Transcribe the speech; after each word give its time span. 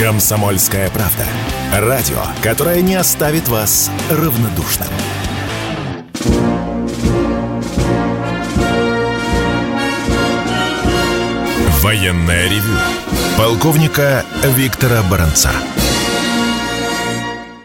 Комсомольская 0.00 0.88
правда. 0.88 1.26
Радио, 1.74 2.22
которое 2.42 2.80
не 2.80 2.94
оставит 2.94 3.48
вас 3.48 3.90
равнодушным. 4.10 4.88
Военное 11.82 12.48
ревю 12.48 12.78
полковника 13.36 14.24
Виктора 14.42 15.02
Баранца. 15.02 15.50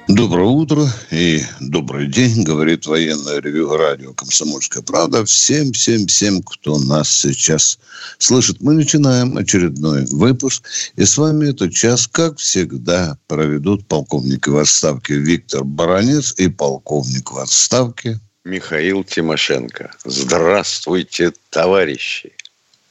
Доброе 0.08 0.46
утро 0.46 0.88
и 1.10 1.42
добрый 1.60 2.06
день, 2.06 2.44
говорит 2.44 2.86
военное 2.86 3.42
ревю 3.42 3.76
радио 3.76 4.14
«Комсомольская 4.14 4.84
правда». 4.84 5.26
Всем, 5.26 5.74
всем, 5.74 6.06
всем, 6.06 6.44
кто 6.44 6.78
нас 6.78 7.10
сейчас 7.10 7.80
слышит. 8.20 8.62
Мы 8.62 8.74
начинаем 8.74 9.36
очередной 9.36 10.06
выпуск. 10.06 10.64
И 10.96 11.06
с 11.06 11.18
вами 11.18 11.50
этот 11.50 11.74
час, 11.74 12.08
как 12.08 12.38
всегда, 12.38 13.18
проведут 13.26 13.88
полковник 13.88 14.48
в 14.48 14.56
отставке 14.58 15.16
Виктор 15.16 15.64
Баранец 15.64 16.36
и 16.38 16.50
полковник 16.50 17.32
в 17.32 17.40
отставке 17.40 18.20
Михаил 18.44 19.04
Тимошенко. 19.04 19.92
Здравствуйте, 20.04 21.34
товарищи! 21.50 22.32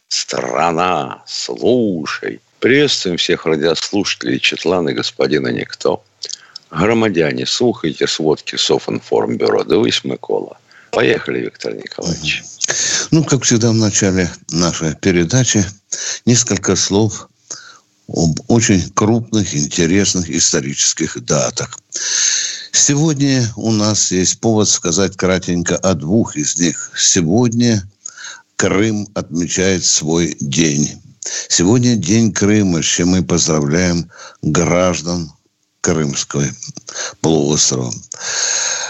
Страна, 0.09 1.23
слушай! 1.29 2.41
Приветствуем 2.59 3.19
всех 3.19 3.47
радиослушателей 3.47 4.41
Четлана 4.41 4.93
господина 4.93 5.49
Никто. 5.49 6.03
Громадяне, 6.75 7.47
слухайте 7.47 8.07
сводки 8.07 8.57
Софинформбюро. 8.57 9.63
Дивись, 9.65 10.03
Микола. 10.05 10.59
Поехали, 10.91 11.41
Виктор 11.41 11.75
Николаевич. 11.75 12.43
Ну, 13.11 13.23
как 13.25 13.45
всегда 13.45 13.71
в 13.71 13.75
начале 13.75 14.31
нашей 14.51 14.95
передачи, 14.97 15.65
несколько 16.27 16.75
слов 16.75 17.29
об 18.09 18.41
очень 18.49 18.91
крупных, 18.91 19.55
интересных 19.55 20.29
исторических 20.29 21.25
датах. 21.25 21.79
Сегодня 22.73 23.49
у 23.57 23.71
нас 23.71 24.11
есть 24.11 24.41
повод 24.41 24.69
сказать 24.69 25.17
кратенько 25.17 25.77
о 25.77 25.95
двух 25.95 26.37
из 26.37 26.59
них. 26.59 26.91
Сегодня 26.97 27.89
Крым 28.57 29.09
отмечает 29.15 29.85
свой 29.85 30.37
день. 30.41 31.01
Сегодня 31.49 31.97
День 31.97 32.33
Крыма, 32.33 32.83
с 32.83 32.85
чем 32.85 33.11
мы 33.11 33.23
поздравляем 33.23 34.11
граждан 34.43 35.31
Крымского 35.85 36.47
полуострова. 37.21 37.93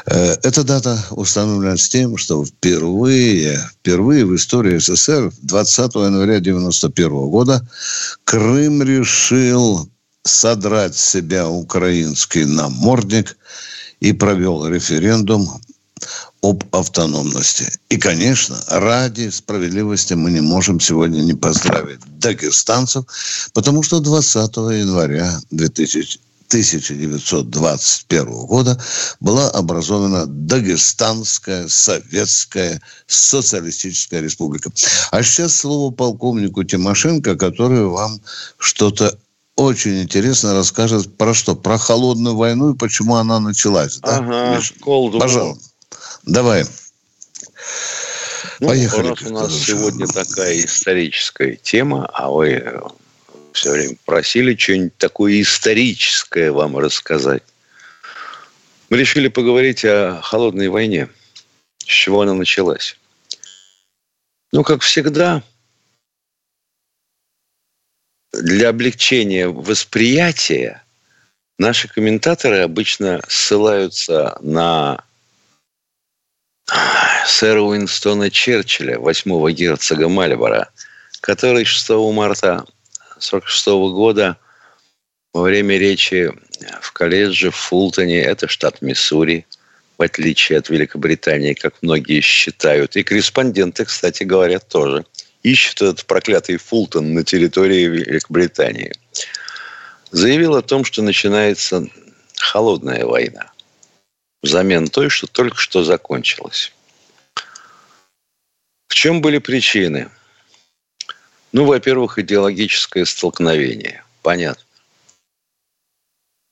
Э, 0.07 0.37
эта 0.45 0.63
дата 0.63 1.05
установлена 1.11 1.77
с 1.77 1.89
тем, 1.89 2.17
что 2.17 2.45
впервые, 2.45 3.59
впервые 3.81 4.25
в 4.25 4.37
истории 4.37 4.79
СССР 4.79 5.33
20 5.43 5.95
января 5.97 6.37
1991 6.37 7.31
года 7.31 7.69
Крым 8.25 8.81
решил 8.85 9.89
содрать 10.23 10.95
с 10.95 11.11
себя 11.11 11.49
украинский 11.49 12.45
намордник 12.45 13.37
и 13.99 14.13
провел 14.13 14.65
референдум 14.65 15.51
об 16.43 16.63
автономности. 16.71 17.73
И, 17.89 17.97
конечно, 17.97 18.57
ради 18.69 19.31
справедливости 19.31 20.15
мы 20.15 20.31
не 20.31 20.43
можем 20.43 20.79
сегодня 20.79 21.23
не 21.23 21.35
поздравить 21.35 21.99
дагестанцев, 22.21 23.05
потому 23.53 23.83
что 23.83 23.99
20 23.99 24.57
января 24.57 25.41
2000 25.51 26.21
1921 26.49 28.47
года 28.47 28.81
была 29.21 29.51
образована 29.51 30.27
Дагестанская 30.27 31.69
Советская 31.69 32.81
Социалистическая 33.07 34.21
Республика. 34.21 34.71
А 35.11 35.23
сейчас 35.23 35.57
слово 35.57 35.91
полковнику 35.93 36.65
Тимошенко, 36.65 37.37
который 37.37 37.87
вам 37.87 38.21
что-то 38.59 39.19
очень 39.57 40.03
интересно 40.03 40.55
расскажет 40.55 41.17
про 41.17 41.33
что? 41.35 41.55
Про 41.55 41.79
холодную 41.79 42.37
войну 42.37 42.75
и 42.75 42.77
почему 42.77 43.17
она 43.17 43.39
началась. 43.41 43.99
Да? 43.99 44.19
Ага, 44.19 44.61
Cold 44.81 45.19
Пожалуйста. 45.19 45.65
Давай. 46.25 46.65
Ну, 48.61 48.69
Поехали. 48.69 49.09
Раз 49.09 49.23
у 49.23 49.31
нас 49.31 49.53
сегодня 49.53 50.07
такая 50.07 50.59
историческая 50.65 51.57
тема, 51.57 52.07
а 52.13 52.31
вы 52.31 52.83
все 53.55 53.71
время 53.71 53.97
просили 54.05 54.57
что-нибудь 54.57 54.97
такое 54.99 55.41
историческое 55.41 56.51
вам 56.51 56.77
рассказать. 56.77 57.45
Мы 58.91 58.99
решили 58.99 59.29
поговорить 59.29 59.85
о 59.85 60.21
холодной 60.23 60.69
войне. 60.69 61.09
С 61.79 61.85
чего 61.85 62.23
она 62.23 62.35
началась? 62.35 62.99
Ну, 64.53 64.65
как 64.65 64.83
всегда, 64.83 65.43
для 68.33 68.71
облегчения 68.71 69.47
восприятия 69.47 70.83
наши 71.57 71.87
комментаторы 71.87 72.59
обычно 72.59 73.23
ссылаются 73.29 74.37
на 74.41 75.05
сэра 77.25 77.61
Уинстона 77.61 78.31
Черчилля, 78.31 78.99
восьмого 78.99 79.53
герцога 79.53 80.09
Мальбора, 80.09 80.71
который 81.21 81.65
6 81.65 81.91
марта 82.13 82.67
1946 83.27 83.67
года 83.95 84.37
во 85.33 85.43
время 85.43 85.79
речи 85.79 86.33
в 86.81 86.93
колледже 86.93 87.51
в 87.51 87.57
Фултоне, 87.57 88.23
это 88.23 88.49
штат 88.49 88.83
Миссури, 88.83 89.47
в 89.99 90.03
отличие 90.03 90.59
от 90.59 90.69
Великобритании, 90.69 91.55
как 91.55 91.75
многие 91.83 92.21
считают. 92.21 92.97
И 92.97 93.03
корреспонденты, 93.03 93.85
кстати, 93.85 94.25
говорят 94.25 94.69
тоже. 94.69 95.05
Ищут 95.43 95.83
этот 95.83 96.07
проклятый 96.07 96.57
Фултон 96.57 97.15
на 97.15 97.25
территории 97.25 97.87
Великобритании. 97.87 98.93
Заявил 100.11 100.55
о 100.55 100.63
том, 100.63 100.85
что 100.85 101.03
начинается 101.03 101.87
холодная 102.39 103.05
война 103.05 103.51
взамен 104.45 104.89
той, 104.89 105.09
что 105.09 105.27
только 105.27 105.57
что 105.57 105.83
закончилась. 105.83 106.73
В 108.89 108.95
чем 108.95 109.21
были 109.21 109.39
причины? 109.39 110.11
Ну, 111.55 111.67
во-первых, 111.67 112.19
идеологическое 112.19 113.05
столкновение. 113.05 114.03
Понятно. 114.23 114.65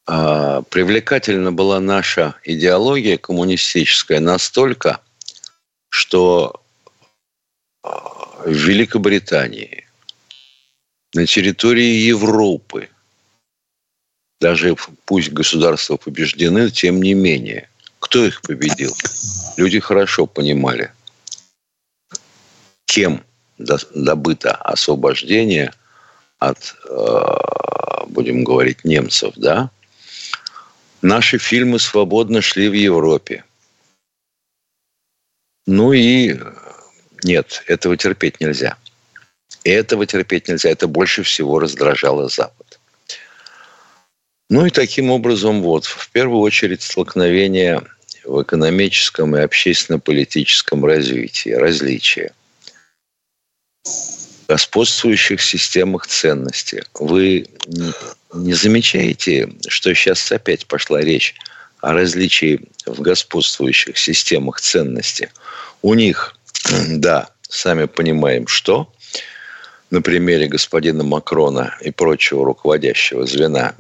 А, 0.06 0.62
привлекательна 0.62 1.50
была 1.50 1.80
наша 1.80 2.36
идеология 2.44 3.18
коммунистическая 3.18 4.20
настолько, 4.20 5.00
что 5.88 6.62
а, 7.82 8.44
в 8.46 8.52
Великобритании, 8.52 9.88
на 11.14 11.26
территории 11.26 12.06
Европы, 12.06 12.88
даже 14.40 14.76
пусть 15.04 15.32
государства 15.32 15.96
побеждены, 15.96 16.70
тем 16.70 17.02
не 17.02 17.14
менее, 17.14 17.68
кто 17.98 18.24
их 18.24 18.40
победил? 18.42 18.94
Люди 19.56 19.80
хорошо 19.80 20.26
понимали, 20.26 20.92
кем 22.84 23.24
добыто 23.58 24.52
освобождение 24.52 25.72
от, 26.38 26.74
э, 26.88 28.06
будем 28.08 28.44
говорить, 28.44 28.84
немцев, 28.84 29.34
да, 29.36 29.70
наши 31.00 31.38
фильмы 31.38 31.78
свободно 31.78 32.40
шли 32.40 32.68
в 32.68 32.72
Европе. 32.72 33.44
Ну 35.66 35.92
и 35.92 36.38
нет, 37.22 37.62
этого 37.66 37.96
терпеть 37.96 38.40
нельзя. 38.40 38.76
Этого 39.64 40.06
терпеть 40.06 40.48
нельзя. 40.48 40.70
Это 40.70 40.88
больше 40.88 41.22
всего 41.22 41.60
раздражало 41.60 42.28
Запад. 42.28 42.80
Ну 44.50 44.66
и 44.66 44.70
таким 44.70 45.10
образом, 45.10 45.62
вот, 45.62 45.84
в 45.84 46.10
первую 46.10 46.40
очередь, 46.40 46.82
столкновение 46.82 47.80
в 48.24 48.42
экономическом 48.42 49.36
и 49.36 49.40
общественно-политическом 49.40 50.84
развитии, 50.84 51.50
различия– 51.50 52.32
господствующих 54.52 55.40
системах 55.40 56.06
ценностей. 56.06 56.82
Вы 56.94 57.46
не 58.34 58.52
замечаете, 58.52 59.48
что 59.68 59.94
сейчас 59.94 60.30
опять 60.30 60.66
пошла 60.66 61.00
речь 61.00 61.34
о 61.80 61.92
различии 61.92 62.60
в 62.84 63.00
господствующих 63.00 63.96
системах 63.96 64.60
ценностей? 64.60 65.28
У 65.80 65.94
них, 65.94 66.36
да, 66.88 67.30
сами 67.48 67.86
понимаем, 67.86 68.46
что 68.46 68.92
на 69.90 70.02
примере 70.02 70.48
господина 70.48 71.02
Макрона 71.02 71.74
и 71.80 71.90
прочего 71.90 72.44
руководящего 72.44 73.26
звена 73.26 73.74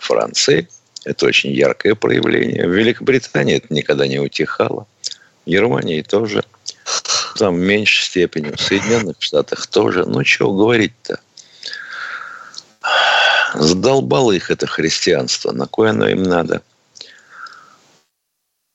Франции, 0.00 0.68
это 1.04 1.26
очень 1.26 1.52
яркое 1.52 1.94
проявление. 1.94 2.68
В 2.68 2.72
Великобритании 2.72 3.56
это 3.56 3.72
никогда 3.72 4.06
не 4.06 4.18
утихало. 4.18 4.86
В 5.46 5.50
Германии 5.50 6.02
тоже– 6.02 6.44
там 7.36 7.56
в 7.56 7.58
меньшей 7.58 8.04
степени. 8.04 8.50
В 8.54 8.60
Соединенных 8.60 9.16
Штатах 9.20 9.66
тоже. 9.66 10.04
Ну, 10.04 10.22
чего 10.24 10.52
говорить-то? 10.52 11.20
Задолбало 13.54 14.32
их 14.32 14.50
это 14.50 14.66
христианство. 14.66 15.52
На 15.52 15.66
кое 15.66 15.90
оно 15.90 16.08
им 16.08 16.22
надо? 16.22 16.62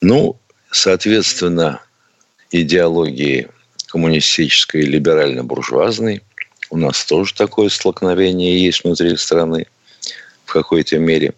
Ну, 0.01 0.37
соответственно, 0.71 1.81
идеологии 2.51 3.49
коммунистической 3.87 4.81
и 4.81 4.85
либерально-буржуазной 4.85 6.23
у 6.69 6.77
нас 6.77 7.05
тоже 7.05 7.35
такое 7.35 7.69
столкновение 7.69 8.63
есть 8.63 8.83
внутри 8.83 9.15
страны. 9.17 9.67
В 10.45 10.51
какой-то 10.53 10.97
мере. 10.97 11.33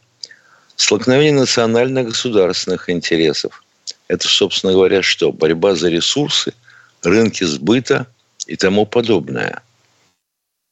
Столкновение 0.77 1.33
национально-государственных 1.33 2.89
интересов. 2.89 3.63
Это, 4.07 4.27
собственно 4.27 4.73
говоря, 4.73 5.01
что? 5.01 5.31
Борьба 5.31 5.75
за 5.75 5.89
ресурсы, 5.89 6.53
рынки 7.05 7.43
сбыта 7.43 8.07
и 8.47 8.55
тому 8.55 8.85
подобное. 8.85 9.61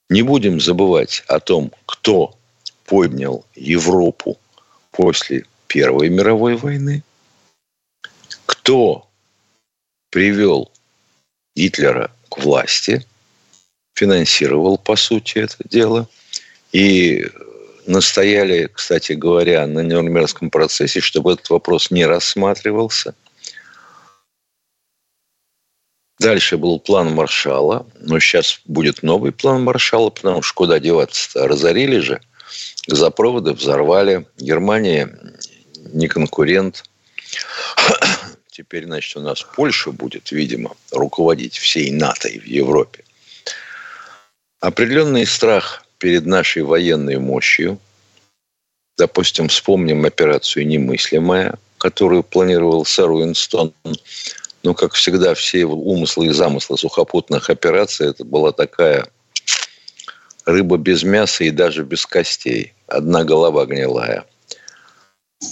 Не 0.10 0.22
будем 0.22 0.60
забывать 0.60 1.24
о 1.28 1.40
том, 1.40 1.72
кто 1.86 2.38
поднял 2.86 3.46
Европу 3.56 4.38
после 4.92 5.46
Первой 5.68 6.10
мировой 6.10 6.56
войны, 6.56 7.04
кто 8.46 9.08
привел 10.12 10.72
Гитлера 11.56 12.12
к 12.30 12.38
власти, 12.38 13.06
финансировал, 13.96 14.78
по 14.78 14.96
сути, 14.96 15.40
это 15.40 15.58
дело, 15.66 16.08
и 16.72 17.28
настояли, 17.86 18.70
кстати 18.72 19.14
говоря, 19.14 19.66
на 19.68 19.80
Нюрнбергском 19.80 20.50
процессе, 20.50 21.00
чтобы 21.00 21.34
этот 21.34 21.50
вопрос 21.50 21.92
не 21.92 22.06
рассматривался. 22.06 23.16
Дальше 26.24 26.56
был 26.56 26.80
план 26.80 27.14
Маршала, 27.14 27.86
но 28.00 28.18
сейчас 28.18 28.62
будет 28.64 29.04
новый 29.04 29.34
план 29.34 29.62
Маршала, 29.62 30.10
потому 30.10 30.42
что 30.42 30.56
куда 30.56 30.80
деваться-то? 30.80 31.50
Разорили 31.50 32.00
же, 32.00 32.22
газопроводы 32.88 33.52
взорвали, 33.52 34.26
Германия 34.38 35.14
не 35.92 36.08
конкурент. 36.08 36.86
Теперь, 38.50 38.86
значит, 38.86 39.18
у 39.18 39.20
нас 39.20 39.44
Польша 39.44 39.92
будет, 39.92 40.32
видимо, 40.32 40.78
руководить 40.92 41.58
всей 41.58 41.92
НАТО 41.92 42.30
в 42.30 42.46
Европе. 42.46 43.04
Определенный 44.62 45.26
страх 45.26 45.84
перед 45.98 46.26
нашей 46.26 46.64
военной 46.64 47.18
мощью. 47.18 47.80
Допустим, 48.98 49.50
вспомним 49.50 50.06
операцию 50.06 50.66
«Немыслимая», 50.68 51.56
которую 51.80 52.24
планировал 52.24 52.86
сэр 52.86 53.12
Уинстон. 53.12 53.74
Но, 54.64 54.74
как 54.74 54.94
всегда, 54.94 55.34
все 55.34 55.60
его 55.60 55.76
умыслы 55.76 56.28
и 56.28 56.30
замыслы 56.30 56.78
сухопутных 56.78 57.50
операций, 57.50 58.10
это 58.10 58.24
была 58.24 58.54
такая 58.54 59.08
рыба 60.46 60.78
без 60.78 61.04
мяса 61.04 61.44
и 61.44 61.52
даже 61.52 61.84
без 61.84 62.06
костей. 62.06 62.74
Одна 62.88 63.24
голова 63.24 63.66
гнилая. 63.66 64.26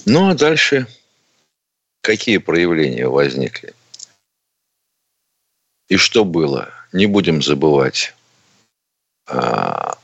Ну, 0.06 0.30
а 0.30 0.34
дальше 0.34 0.88
какие 2.02 2.38
проявления 2.38 3.08
возникли. 3.08 3.74
И 5.90 5.98
что 5.98 6.24
было? 6.24 6.70
Не 6.94 7.06
будем 7.06 7.42
забывать. 7.42 8.16
А, 9.28 9.98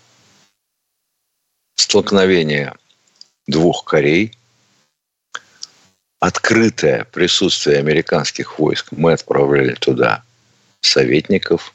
столкновение 1.76 2.76
двух 3.48 3.86
Корей, 3.86 4.34
открытое 6.20 7.06
присутствие 7.06 7.78
американских 7.80 8.60
войск. 8.60 8.88
Мы 8.92 9.14
отправляли 9.14 9.74
туда 9.74 10.24
советников. 10.82 11.74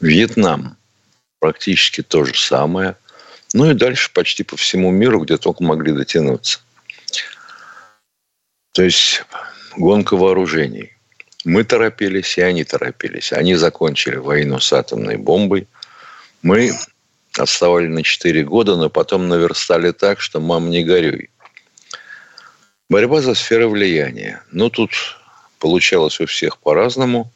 Вьетнам 0.00 0.76
практически 1.38 2.02
то 2.02 2.24
же 2.24 2.34
самое. 2.34 2.96
Ну 3.54 3.70
и 3.70 3.74
дальше 3.74 4.10
почти 4.12 4.42
по 4.42 4.56
всему 4.56 4.90
миру, 4.90 5.20
где 5.20 5.36
только 5.36 5.62
могли 5.62 5.92
дотянуться– 5.92 6.60
то 8.72 8.82
есть 8.82 9.22
гонка 9.76 10.16
вооружений. 10.16 10.92
Мы 11.44 11.64
торопились, 11.64 12.38
и 12.38 12.40
они 12.40 12.64
торопились. 12.64 13.32
Они 13.32 13.54
закончили 13.54 14.16
войну 14.16 14.60
с 14.60 14.72
атомной 14.72 15.16
бомбой. 15.16 15.66
Мы 16.42 16.72
отставали 17.36 17.86
на 17.86 18.02
4 18.02 18.44
года, 18.44 18.76
но 18.76 18.88
потом 18.88 19.28
наверстали 19.28 19.92
так, 19.92 20.20
что 20.20 20.40
мам 20.40 20.70
не 20.70 20.84
горюй. 20.84 21.30
Борьба 22.92 23.22
за 23.22 23.34
сферы 23.34 23.68
влияния. 23.68 24.42
Ну, 24.50 24.68
тут 24.68 24.90
получалось 25.58 26.20
у 26.20 26.26
всех 26.26 26.58
по-разному. 26.58 27.32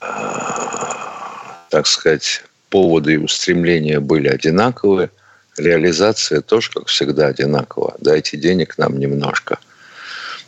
А, 0.00 1.66
так 1.70 1.86
сказать, 1.86 2.42
поводы 2.68 3.14
и 3.14 3.16
устремления 3.16 4.00
были 4.00 4.28
одинаковые. 4.28 5.10
Реализация 5.56 6.40
тоже, 6.40 6.70
как 6.72 6.88
всегда, 6.88 7.28
одинакова. 7.28 7.96
Дайте 8.00 8.36
денег 8.36 8.76
нам 8.76 8.98
немножко– 8.98 9.58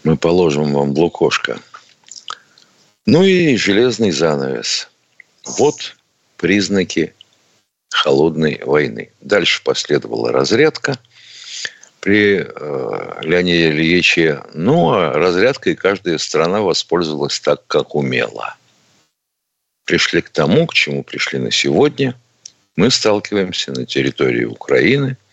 мы 0.07 0.17
положим 0.17 0.73
вам 0.73 0.95
в 0.95 0.99
лукошко. 1.01 1.59
Ну 3.07 3.25
и 3.25 3.57
железный 3.57 4.13
занавес. 4.13 4.89
Вот 5.45 5.97
признаки 6.37 7.13
холодной 7.91 8.63
войны. 8.65 9.11
Дальше 9.21 9.63
последовала 9.65 10.31
разрядка 10.31 10.97
при 12.07 12.37
э, 12.39 13.21
Леониде 13.23 13.71
Ильиче. 13.71 14.41
Ну, 14.55 14.93
а 14.93 15.13
разрядкой 15.13 15.75
каждая 15.75 16.19
страна 16.19 16.61
воспользовалась 16.61 17.41
так, 17.41 17.67
как 17.67 17.97
умела. 17.97 18.55
Пришли 19.85 20.21
к 20.21 20.29
тому, 20.29 20.69
к 20.69 20.75
чему 20.75 21.03
пришли 21.03 21.41
на 21.41 21.51
сегодня. 21.51 22.15
Мы 22.77 22.93
сталкиваемся 22.93 23.73
на 23.73 23.87
территории 23.87 24.45
Украины– 24.45 25.17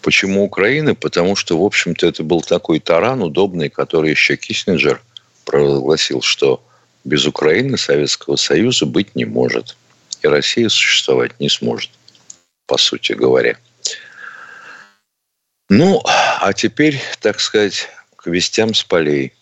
Почему 0.00 0.44
Украины? 0.44 0.94
Потому 0.94 1.36
что, 1.36 1.58
в 1.58 1.62
общем-то, 1.62 2.06
это 2.06 2.22
был 2.22 2.40
такой 2.40 2.80
таран 2.80 3.22
удобный, 3.22 3.68
который 3.68 4.08
еще 4.08 4.36
Киссинджер 4.36 5.02
провозгласил, 5.44 6.22
что 6.22 6.64
без 7.04 7.26
Украины 7.26 7.76
Советского 7.76 8.36
Союза 8.36 8.86
быть 8.86 9.14
не 9.14 9.26
может. 9.26 9.76
И 10.22 10.26
Россия 10.26 10.70
существовать 10.70 11.38
не 11.38 11.50
сможет, 11.50 11.90
по 12.66 12.78
сути 12.78 13.12
говоря. 13.12 13.58
Ну, 15.72 16.02
а 16.04 16.52
теперь, 16.52 17.00
так 17.20 17.38
сказать, 17.38 17.88
к 18.16 18.26
вестям 18.26 18.74
с 18.74 18.82
полей. 18.82 19.32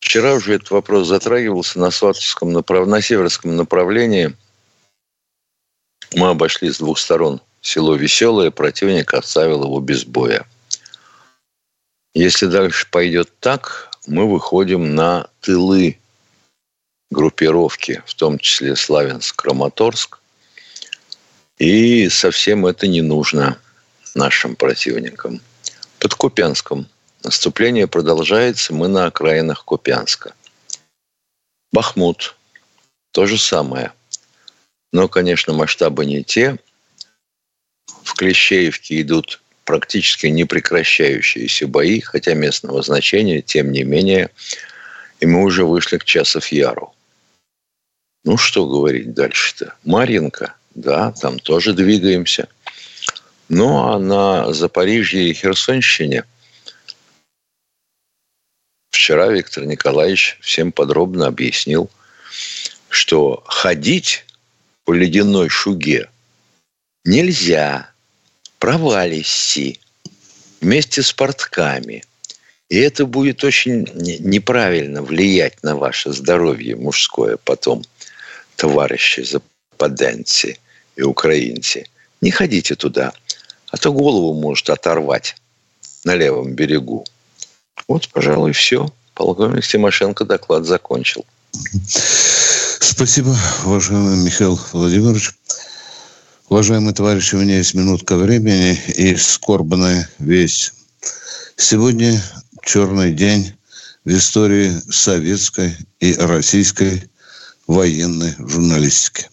Вчера 0.00 0.34
уже 0.34 0.54
этот 0.54 0.72
вопрос 0.72 1.06
затрагивался 1.06 1.78
на 1.78 1.92
Сватовском 1.92 2.52
направ... 2.52 2.88
на 2.88 3.00
северском 3.00 3.54
направлении. 3.54 4.34
Мы 6.16 6.28
обошли 6.28 6.70
с 6.72 6.78
двух 6.78 6.98
сторон– 6.98 7.40
село 7.60 7.94
Веселое, 7.94 8.50
противник 8.50 9.14
оставил 9.14 9.62
его 9.62 9.78
без 9.78 10.04
боя. 10.04 10.44
Если 12.12 12.46
дальше 12.46 12.88
пойдет 12.90 13.30
так, 13.38 13.96
мы 14.08 14.28
выходим 14.28 14.96
на 14.96 15.28
тылы 15.40 16.00
группировки, 17.12 18.02
в 18.06 18.14
том 18.14 18.40
числе 18.40 18.74
Славянск, 18.74 19.36
Краматорск. 19.36 20.18
И 21.58 22.08
совсем 22.08 22.66
это 22.66 22.88
не 22.88 23.02
нужно 23.02 23.56
нашим 24.14 24.56
противникам. 24.56 25.40
Под 25.98 26.14
Купянском 26.14 26.88
наступление 27.22 27.86
продолжается, 27.86 28.74
мы 28.74 28.88
на 28.88 29.06
окраинах 29.06 29.64
Купянска. 29.64 30.34
Бахмут. 31.72 32.36
То 33.12 33.26
же 33.26 33.38
самое. 33.38 33.92
Но, 34.92 35.08
конечно, 35.08 35.52
масштабы 35.52 36.04
не 36.06 36.22
те– 36.22 36.58
в 38.04 38.14
Клещеевке 38.14 39.00
идут 39.00 39.40
практически 39.64 40.26
непрекращающиеся 40.26 41.66
бои, 41.66 42.00
хотя 42.00 42.34
местного 42.34 42.82
значения, 42.82 43.40
тем 43.40 43.72
не 43.72 43.82
менее, 43.82 44.30
и 45.20 45.26
мы 45.26 45.42
уже 45.42 45.64
вышли 45.64 45.98
к 45.98 46.04
Часов 46.04 46.46
Яру. 46.48 46.94
Ну, 48.24 48.36
что 48.36 48.66
говорить 48.66 49.14
дальше-то? 49.14 49.74
Маринка, 49.84 50.54
да, 50.74 51.12
там 51.12 51.38
тоже 51.38 51.72
двигаемся. 51.72 52.48
Ну, 53.48 53.78
а 53.78 53.98
на 53.98 54.52
Запорижье 54.52 55.28
и 55.28 55.34
Херсонщине 55.34 56.24
вчера 58.90 59.28
Виктор 59.28 59.66
Николаевич 59.66 60.38
всем 60.40 60.72
подробно 60.72 61.26
объяснил, 61.26 61.90
что 62.88 63.42
ходить 63.46 64.24
по 64.84 64.92
ледяной 64.92 65.48
шуге 65.48 66.10
нельзя– 67.04 67.90
провалиси 68.64 69.78
вместе 70.62 71.02
с 71.02 71.12
портками. 71.12 72.02
И 72.70 72.78
это 72.78 73.04
будет 73.04 73.44
очень 73.44 73.86
неправильно 73.94 75.02
влиять 75.02 75.62
на 75.62 75.76
ваше 75.76 76.12
здоровье 76.12 76.74
мужское 76.74 77.36
потом, 77.36 77.84
товарищи 78.56 79.20
западенцы 79.20 80.56
и 80.96 81.02
украинцы. 81.02 81.86
Не 82.22 82.30
ходите 82.30 82.74
туда, 82.74 83.12
а 83.74 83.76
то 83.76 83.92
голову 83.92 84.40
может 84.40 84.70
оторвать 84.70 85.34
на 86.04 86.14
левом 86.14 86.54
берегу. 86.54 87.04
Вот, 87.88 88.08
пожалуй, 88.08 88.52
все. 88.52 88.88
Полковник 89.14 89.66
Тимошенко 89.66 90.24
доклад 90.24 90.64
закончил. 90.64 91.26
Спасибо, 92.78 93.36
уважаемый 93.64 94.16
Михаил 94.18 94.60
Владимирович. 94.72 95.32
Уважаемые 96.48 96.94
товарищи, 96.94 97.34
у 97.34 97.40
меня 97.40 97.56
есть 97.56 97.74
минутка 97.74 98.16
времени 98.16 98.80
и 98.94 99.16
скорбная 99.16 100.08
вещь. 100.20 100.70
Сегодня 101.56 102.22
черный 102.62 103.12
день 103.12 103.54
в 104.04 104.10
истории 104.10 104.72
советской 104.88 105.76
и 105.98 106.14
российской 106.14 107.10
военной 107.66 108.36
журналистики. 108.38 109.28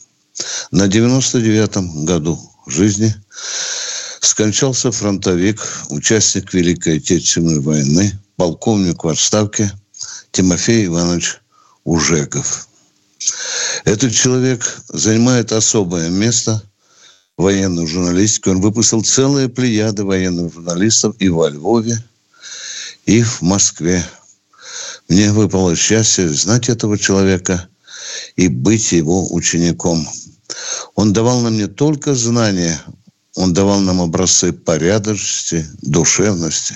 На 0.71 0.87
99-м 0.87 2.05
году 2.05 2.39
жизни 2.65 3.13
скончался 4.21 4.91
фронтовик, 4.91 5.59
участник 5.89 6.53
Великой 6.53 6.97
Отечественной 6.97 7.59
войны, 7.59 8.13
полковник 8.37 9.03
в 9.03 9.07
отставке 9.07 9.71
Тимофей 10.31 10.85
Иванович 10.85 11.41
Ужеков. 11.83 12.67
Этот 13.83 14.13
человек 14.13 14.77
занимает 14.87 15.51
особое 15.51 16.09
место 16.09 16.61
в 17.35 17.43
военной 17.43 17.87
журналистике. 17.87 18.51
Он 18.51 18.61
выпустил 18.61 19.03
целые 19.03 19.49
плеяды 19.49 20.03
военных 20.03 20.53
журналистов 20.53 21.15
и 21.19 21.27
во 21.29 21.49
Львове, 21.49 22.03
и 23.05 23.23
в 23.23 23.41
Москве. 23.41 24.05
Мне 25.09 25.31
выпало 25.31 25.75
счастье 25.75 26.29
знать 26.29 26.69
этого 26.69 26.97
человека 26.97 27.67
и 28.35 28.47
быть 28.47 28.91
его 28.91 29.33
учеником. 29.33 30.07
Он 30.95 31.11
давал 31.11 31.41
нам 31.41 31.57
не 31.57 31.67
только 31.67 32.13
знания, 32.13 32.79
он 33.35 33.53
давал 33.53 33.79
нам 33.79 34.01
образцы 34.01 34.51
порядочности, 34.51 35.67
душевности. 35.81 36.75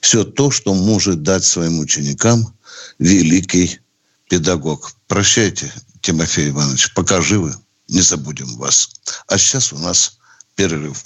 Все 0.00 0.24
то, 0.24 0.50
что 0.50 0.74
может 0.74 1.22
дать 1.22 1.44
своим 1.44 1.78
ученикам 1.78 2.54
великий 2.98 3.80
педагог. 4.28 4.92
Прощайте, 5.08 5.72
Тимофей 6.00 6.50
Иванович, 6.50 6.92
пока 6.94 7.20
живы, 7.20 7.54
не 7.88 8.00
забудем 8.00 8.56
вас. 8.56 8.90
А 9.26 9.38
сейчас 9.38 9.72
у 9.72 9.78
нас 9.78 10.18
перерыв. 10.54 11.02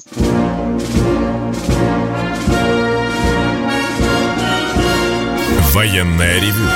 Военная 5.72 6.40
ревю. 6.40 6.68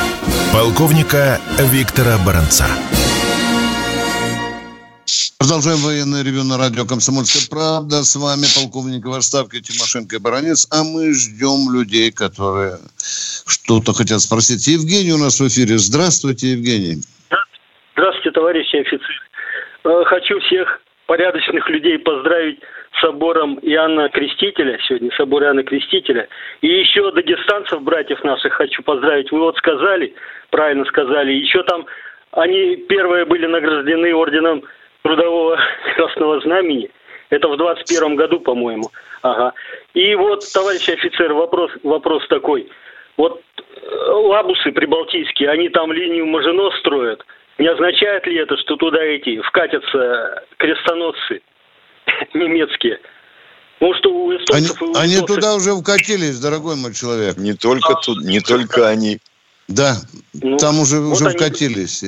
Полковника 0.53 1.41
Виктора 1.59 2.19
Баранца. 2.19 2.67
Продолжаем 5.43 5.83
военное 5.83 6.23
ревю 6.23 6.47
на 6.47 6.55
радио 6.55 6.87
«Комсомольская 6.87 7.43
правда». 7.51 8.07
С 8.07 8.15
вами 8.15 8.47
полковник 8.55 9.03
в 9.03 9.11
отставке 9.11 9.59
Тимошенко 9.59 10.15
и 10.15 10.23
Баранец. 10.23 10.71
А 10.71 10.87
мы 10.87 11.11
ждем 11.11 11.67
людей, 11.67 12.15
которые 12.15 12.79
что-то 13.51 13.91
хотят 13.91 14.23
спросить. 14.23 14.63
Евгений 14.71 15.11
у 15.11 15.19
нас 15.19 15.43
в 15.43 15.45
эфире. 15.51 15.83
Здравствуйте, 15.83 16.55
Евгений. 16.55 17.03
Здравствуйте, 17.99 18.31
товарищи 18.31 18.77
офицеры. 18.87 19.19
Э, 19.83 20.05
хочу 20.07 20.39
всех 20.47 20.79
порядочных 21.11 21.69
людей 21.75 21.99
поздравить 21.99 22.63
с 22.95 23.01
собором 23.03 23.59
Иоанна 23.67 24.11
Крестителя, 24.15 24.79
сегодня 24.87 25.11
собор 25.19 25.43
Иоанна 25.43 25.65
Крестителя. 25.65 26.29
И 26.61 26.69
еще 26.71 27.11
дагестанцев, 27.11 27.83
братьев 27.83 28.23
наших, 28.23 28.53
хочу 28.53 28.81
поздравить. 28.85 29.33
Вы 29.33 29.41
вот 29.41 29.57
сказали, 29.59 30.15
правильно 30.51 30.85
сказали, 30.85 31.33
еще 31.33 31.65
там 31.65 31.87
они 32.31 32.77
первые 32.89 33.25
были 33.25 33.47
награждены 33.47 34.15
орденом 34.15 34.63
трудового 35.03 35.59
красного 35.97 36.41
знамени. 36.41 36.91
Это 37.31 37.49
в 37.49 37.57
21 37.57 38.17
году, 38.17 38.41
по-моему. 38.41 38.91
Ага. 39.23 39.55
И 39.95 40.15
вот, 40.15 40.45
товарищ 40.53 40.89
офицер, 40.89 41.33
вопрос, 41.33 41.71
вопрос 41.83 42.27
такой. 42.29 42.69
Вот 43.17 43.43
э, 43.67 44.11
лабусы 44.11 44.73
прибалтийские, 44.73 45.51
они 45.51 45.69
там 45.69 45.93
линию 45.93 46.27
Мажино 46.27 46.71
строят. 46.81 47.25
Не 47.59 47.69
означает 47.69 48.27
ли 48.27 48.37
это, 48.37 48.57
что 48.59 48.77
туда 48.77 49.03
эти 49.03 49.41
вкатятся 49.43 50.43
крестоносцы 50.59 51.41
немецкие? 52.35 53.01
Ну, 53.81 53.95
что 53.95 54.11
у 54.11 54.33
эстонцев 54.33 54.81
они, 54.81 54.87
и 54.87 54.89
у 54.89 54.93
эстонцев... 54.93 55.03
они 55.03 55.27
туда 55.27 55.55
уже 55.55 55.73
вкатились, 55.75 56.39
дорогой 56.39 56.77
мой 56.77 56.95
человек. 56.95 57.37
Не 57.37 57.55
только, 57.55 57.95
а, 57.95 58.01
тут, 58.01 58.23
не 58.23 58.41
только 58.41 58.89
они. 58.89 59.19
Да, 59.69 59.97
ну, 60.35 60.57
там 60.57 60.81
уже, 60.81 60.99
вот 60.99 61.15
уже 61.15 61.27
они... 61.27 61.37
вкатились. 61.37 62.05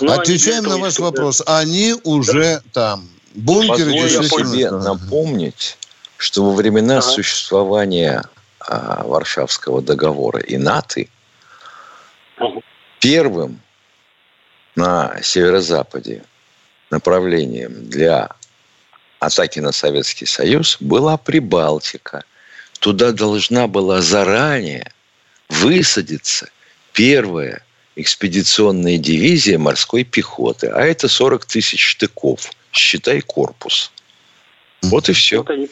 Ну, 0.00 0.12
Отвечаем 0.12 0.64
на 0.64 0.78
ваш 0.78 0.98
вопрос. 0.98 1.42
Они 1.46 1.94
уже 2.04 2.62
там. 2.72 3.08
Бункеры 3.34 3.92
Позволю 3.92 4.48
себе 4.48 4.70
напомнить, 4.70 5.76
что 6.16 6.44
во 6.44 6.52
времена 6.54 6.98
ага. 6.98 7.06
существования 7.06 8.24
а, 8.60 9.04
Варшавского 9.04 9.82
договора 9.82 10.40
и 10.40 10.56
НАТО 10.56 11.04
ага. 12.38 12.60
первым 12.98 13.60
на 14.74 15.20
северо-западе 15.22 16.24
направлением 16.90 17.90
для 17.90 18.30
атаки 19.18 19.60
на 19.60 19.72
Советский 19.72 20.26
Союз 20.26 20.78
была 20.80 21.18
Прибалтика. 21.18 22.24
Туда 22.80 23.12
должна 23.12 23.66
была 23.66 24.00
заранее 24.00 24.92
высадиться 25.50 26.48
первая 26.92 27.65
экспедиционная 27.96 28.98
дивизия 28.98 29.58
морской 29.58 30.04
пехоты. 30.04 30.68
А 30.68 30.82
это 30.82 31.08
40 31.08 31.46
тысяч 31.46 31.82
штыков. 31.82 32.50
Считай 32.72 33.20
корпус. 33.22 33.90
Вот 34.82 35.08
и 35.08 35.12
все. 35.12 35.38
Вот 35.38 35.50
они 35.50 35.68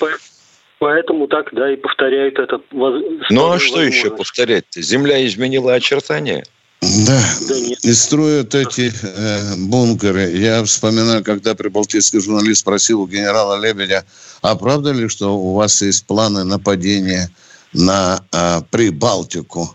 поэтому 0.79 1.29
так, 1.29 1.49
да, 1.53 1.73
и 1.73 1.77
повторяют 1.77 2.39
это. 2.39 2.61
Ну, 2.73 3.51
а 3.51 3.59
что 3.61 3.83
еще 3.83 4.11
повторять-то? 4.11 4.83
Земля 4.83 5.25
изменила 5.27 5.75
очертания. 5.75 6.45
Да, 7.07 7.23
да 7.49 7.55
и 7.83 7.93
строят 7.93 8.55
эти 8.55 8.93
э, 9.03 9.57
бункеры. 9.57 10.31
Я 10.33 10.63
вспоминаю, 10.65 11.25
когда 11.25 11.55
прибалтийский 11.55 12.21
журналист 12.21 12.61
спросил 12.61 13.03
у 13.03 13.07
генерала 13.07 13.59
Лебедя, 13.59 14.05
а 14.43 14.55
правда 14.55 14.93
ли, 14.93 15.09
что 15.09 15.35
у 15.37 15.55
вас 15.55 15.81
есть 15.81 16.07
планы 16.07 16.45
нападения 16.45 17.31
на 17.73 18.21
э, 18.33 18.61
Прибалтику? 18.71 19.75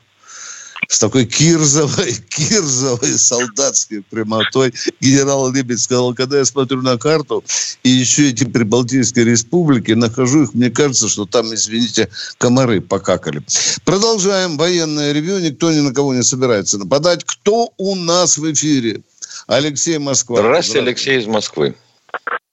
С 0.89 0.99
такой 0.99 1.25
кирзовой, 1.25 2.13
кирзовой 2.29 3.13
солдатской 3.13 4.03
прямотой 4.09 4.73
генерал 4.99 5.53
Лебедь 5.53 5.79
сказал, 5.79 6.15
когда 6.15 6.39
я 6.39 6.45
смотрю 6.45 6.81
на 6.81 6.97
карту 6.97 7.43
и 7.83 7.89
еще 7.89 8.29
эти 8.29 8.43
прибалтийские 8.43 9.25
республики, 9.25 9.91
нахожу 9.91 10.43
их, 10.43 10.53
мне 10.55 10.71
кажется, 10.71 11.07
что 11.07 11.25
там, 11.25 11.45
извините, 11.53 12.09
комары 12.39 12.81
покакали. 12.81 13.41
Продолжаем 13.85 14.57
военное 14.57 15.13
ревью. 15.13 15.39
Никто 15.39 15.71
ни 15.71 15.79
на 15.79 15.93
кого 15.93 16.13
не 16.15 16.23
собирается 16.23 16.79
нападать. 16.79 17.23
Кто 17.23 17.69
у 17.77 17.95
нас 17.95 18.37
в 18.37 18.51
эфире? 18.51 19.01
Алексей 19.47 19.99
Москва. 19.99 20.37
Здравствуйте, 20.37 20.87
Алексей 20.87 21.19
из 21.19 21.27
Москвы. 21.27 21.75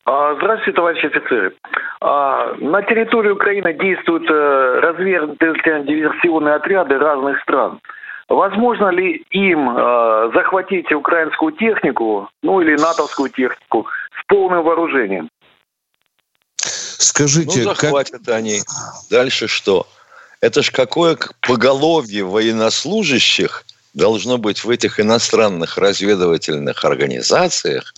А, 0.04 0.34
здравствуйте, 0.36 0.76
товарищи 0.76 1.06
офицеры. 1.06 1.54
А, 2.00 2.54
на 2.58 2.82
территории 2.82 3.30
Украины 3.30 3.72
действуют 3.72 4.24
э, 4.30 4.80
развернутые 4.80 5.54
диверсионные 5.84 6.54
отряды 6.54 6.98
разных 6.98 7.40
стран. 7.42 7.80
Возможно 8.28 8.88
ли 8.88 9.24
им 9.30 9.70
э, 9.70 10.30
захватить 10.34 10.90
украинскую 10.92 11.52
технику, 11.52 12.28
ну 12.42 12.60
или 12.60 12.76
натовскую 12.76 13.30
технику 13.30 13.86
с 14.20 14.26
полным 14.26 14.64
вооружением? 14.64 15.28
Скажите, 16.56 17.60
ну, 17.60 17.64
захватят 17.74 18.22
как... 18.26 18.34
они. 18.34 18.60
Дальше 19.10 19.46
что? 19.46 19.86
Это 20.40 20.62
ж 20.62 20.70
какое 20.72 21.16
поголовье 21.40 22.24
военнослужащих 22.24 23.64
должно 23.94 24.38
быть 24.38 24.64
в 24.64 24.70
этих 24.70 24.98
иностранных 24.98 25.78
разведывательных 25.78 26.84
организациях, 26.84 27.94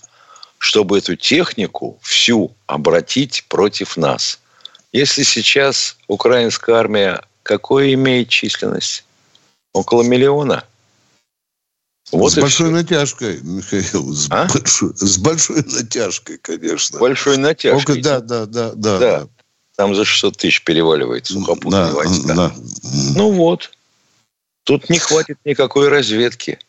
чтобы 0.59 0.99
эту 0.99 1.15
технику 1.15 1.99
всю 2.03 2.55
обратить 2.67 3.45
против 3.49 3.97
нас. 3.97 4.39
Если 4.91 5.23
сейчас 5.23 5.97
украинская 6.07 6.75
армия 6.75 7.21
какой 7.43 7.93
имеет 7.95 8.29
численность? 8.29 9.05
Около 9.73 10.03
миллиона. 10.03 10.63
Вот 12.11 12.31
с 12.31 12.35
большой 12.35 12.67
все. 12.67 12.75
натяжкой, 12.75 13.39
Михаил, 13.41 14.13
с, 14.13 14.27
а? 14.31 14.47
большой, 14.47 14.93
с 14.95 15.17
большой 15.19 15.63
натяжкой, 15.63 16.39
конечно. 16.39 16.99
Большой 16.99 17.37
натяжкой. 17.37 17.97
Около, 17.97 18.03
да, 18.03 18.19
да, 18.19 18.45
да, 18.45 18.71
да, 18.73 18.97
да. 18.97 19.27
Там 19.75 19.93
за 19.93 20.05
600 20.05 20.37
тысяч 20.37 20.63
переваливает 20.63 21.27
сухопутные 21.27 21.85
да, 21.85 21.91
войска. 21.93 22.33
Да. 22.33 22.51
Ну 23.15 23.31
вот. 23.31 23.71
Тут 24.63 24.89
не 24.89 24.99
хватит 24.99 25.37
никакой 25.45 25.87
разведки. 25.87 26.59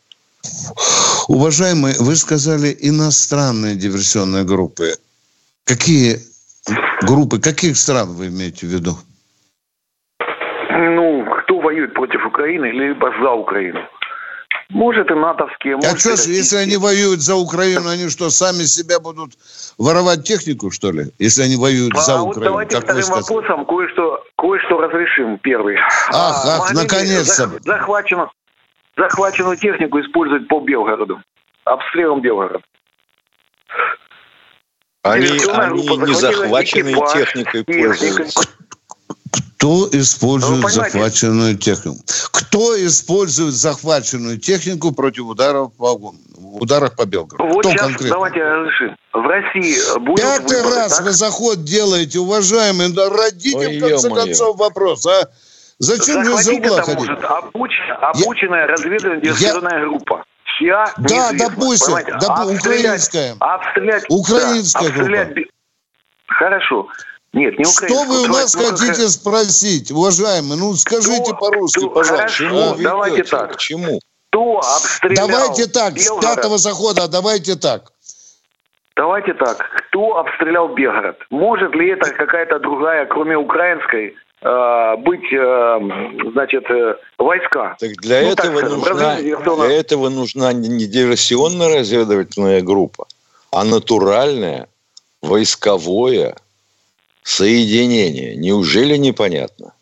Уважаемые, 1.27 1.95
вы 1.99 2.15
сказали 2.15 2.75
иностранные 2.79 3.75
диверсионные 3.75 4.43
группы. 4.43 4.95
Какие 5.65 6.19
группы, 7.01 7.39
каких 7.39 7.77
стран 7.77 8.13
вы 8.13 8.27
имеете 8.27 8.65
в 8.67 8.69
виду? 8.69 8.97
Ну, 10.69 11.20
воюют 11.61 11.93
против 11.93 12.25
Украины, 12.25 12.71
либо 12.71 13.11
за 13.21 13.31
Украину. 13.31 13.79
Может 14.69 15.11
и 15.11 15.13
натовские. 15.13 15.77
А 15.77 15.97
что 15.97 16.15
ж, 16.15 16.27
если 16.27 16.57
они 16.57 16.77
воюют 16.77 17.21
за 17.21 17.35
Украину, 17.35 17.89
они 17.89 18.09
что, 18.09 18.29
сами 18.29 18.63
себя 18.63 18.99
будут 18.99 19.31
воровать 19.77 20.23
технику, 20.23 20.71
что 20.71 20.91
ли? 20.91 21.11
Если 21.19 21.43
они 21.43 21.57
воюют 21.57 21.93
а, 21.95 21.99
за 21.99 22.17
вот 22.17 22.37
Украину? 22.37 22.51
Давайте 22.51 22.75
как 22.75 22.83
вторым 22.85 23.09
вопросом 23.09 23.65
кое-что, 23.65 24.23
кое-что 24.37 24.79
разрешим. 24.79 25.37
Первый. 25.39 25.77
Ах, 25.77 26.45
а, 26.45 26.57
ах, 26.59 26.73
наконец-то. 26.73 27.49
Захваченную, 27.63 28.31
захваченную 28.97 29.57
технику 29.57 29.99
используют 29.99 30.47
по 30.47 30.61
Белгороду. 30.61 31.21
Обстрелом 31.65 32.21
Белгорода. 32.21 32.63
Они, 35.03 35.27
они 35.53 35.97
не 35.97 36.13
захваченной 36.13 36.95
техникой 37.13 37.65
пользуются. 37.65 38.49
Кто 39.61 39.87
использует 39.91 40.63
ну, 40.63 40.69
захваченную 40.69 41.55
технику? 41.55 41.97
Кто 42.31 42.75
использует 42.83 43.53
захваченную 43.53 44.39
технику 44.39 44.91
против 44.91 45.27
ударов 45.27 45.71
по 45.77 46.15
ударах 46.59 46.95
по 46.95 47.05
Белгороду? 47.05 47.47
Вот 47.53 47.59
Кто 47.61 47.69
сейчас 47.69 47.81
конкретно? 47.83 48.09
давайте 48.15 48.39
разрешим. 48.43 48.95
В 49.13 49.27
России 49.27 49.99
будет 49.99 50.19
Пятый 50.25 50.57
выборы, 50.63 50.75
раз 50.77 50.95
так? 50.97 51.05
вы 51.05 51.11
заход 51.11 51.63
делаете, 51.63 52.17
уважаемые. 52.17 52.89
Да 52.89 53.07
родите, 53.11 53.55
Ой, 53.55 53.77
в 53.77 53.87
конце 53.87 54.09
концов, 54.09 54.57
вопрос, 54.57 55.05
а? 55.05 55.29
Зачем 55.77 56.23
вы 56.23 56.25
Захватить 56.41 56.65
угла 56.65 56.77
это 56.79 56.81
ходите? 56.83 57.11
может 57.11 57.23
обуч- 57.23 57.91
обученная 58.01 58.65
разведывательная 58.65 59.21
диверсионная 59.21 59.85
группа. 59.85 60.23
Чья? 60.57 60.85
Да, 60.97 61.33
допустим, 61.33 61.93
доп- 61.97 62.09
Обстрелять- 62.09 62.59
украинская. 62.59 63.35
Обстрелять, 63.39 64.05
Украинская 64.09 64.89
да, 64.89 64.95
обстрелять 64.95 65.33
группа. 65.35 65.51
Хорошо. 66.29 66.87
Нет, 67.33 67.57
не 67.57 67.63
Что 67.63 68.03
вы 68.03 68.23
у 68.23 68.27
нас 68.27 68.53
Ну, 68.55 68.63
хотите 68.65 69.07
спросить, 69.07 69.89
уважаемые? 69.91 70.59
Ну, 70.59 70.73
скажите 70.75 71.33
по-русски, 71.39 71.87
пожалуйста. 71.87 72.15
хорошо? 72.17 72.73
Вы 72.75 72.83
давайте 72.83 73.23
так. 73.23 73.53
К 73.53 73.57
чему? 73.57 73.99
Кто 74.29 74.57
обстрелял 74.59 75.27
Давайте 75.27 75.67
так, 75.67 75.97
с 75.97 76.05
Белгород? 76.05 76.35
пятого 76.35 76.57
захода, 76.57 77.07
давайте 77.07 77.55
так. 77.55 77.91
Давайте 78.95 79.33
так. 79.33 79.57
Кто 79.89 80.17
обстрелял 80.17 80.69
Белгород? 80.75 81.17
Может 81.29 81.73
ли 81.75 81.91
это 81.91 82.09
какая-то 82.13 82.59
другая, 82.59 83.05
кроме 83.05 83.37
украинской, 83.37 84.13
э, 84.41 84.95
быть, 84.97 85.31
э, 85.33 85.79
значит, 86.33 86.63
э, 86.69 86.95
войска? 87.17 87.75
Так 87.79 87.91
для, 88.01 88.21
Ну, 88.23 88.35
так 88.35 88.45
этого 88.47 88.57
скажем, 88.59 88.79
нужна, 88.79 89.15
для 89.65 89.75
этого 89.79 90.09
нужна 90.09 90.53
не- 90.53 90.85
диверсионно-разведывательная 90.87 92.61
группа, 92.61 93.07
а 93.51 93.63
натуральное 93.63 94.67
войсковое 95.21 96.35
соединение. 97.23 98.35
Неужели 98.35 98.97
непонятно? 98.97 99.73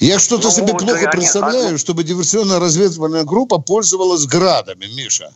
Я 0.00 0.18
что-то 0.18 0.48
Ну, 0.48 0.50
себе 0.54 0.74
плохо 0.74 0.96
они- 0.98 1.06
представляю, 1.10 1.78
чтобы 1.78 2.04
диверсионно-разведывательная 2.04 3.24
группа 3.24 3.58
пользовалась 3.58 4.26
градами, 4.26 4.86
Миша. 4.94 5.30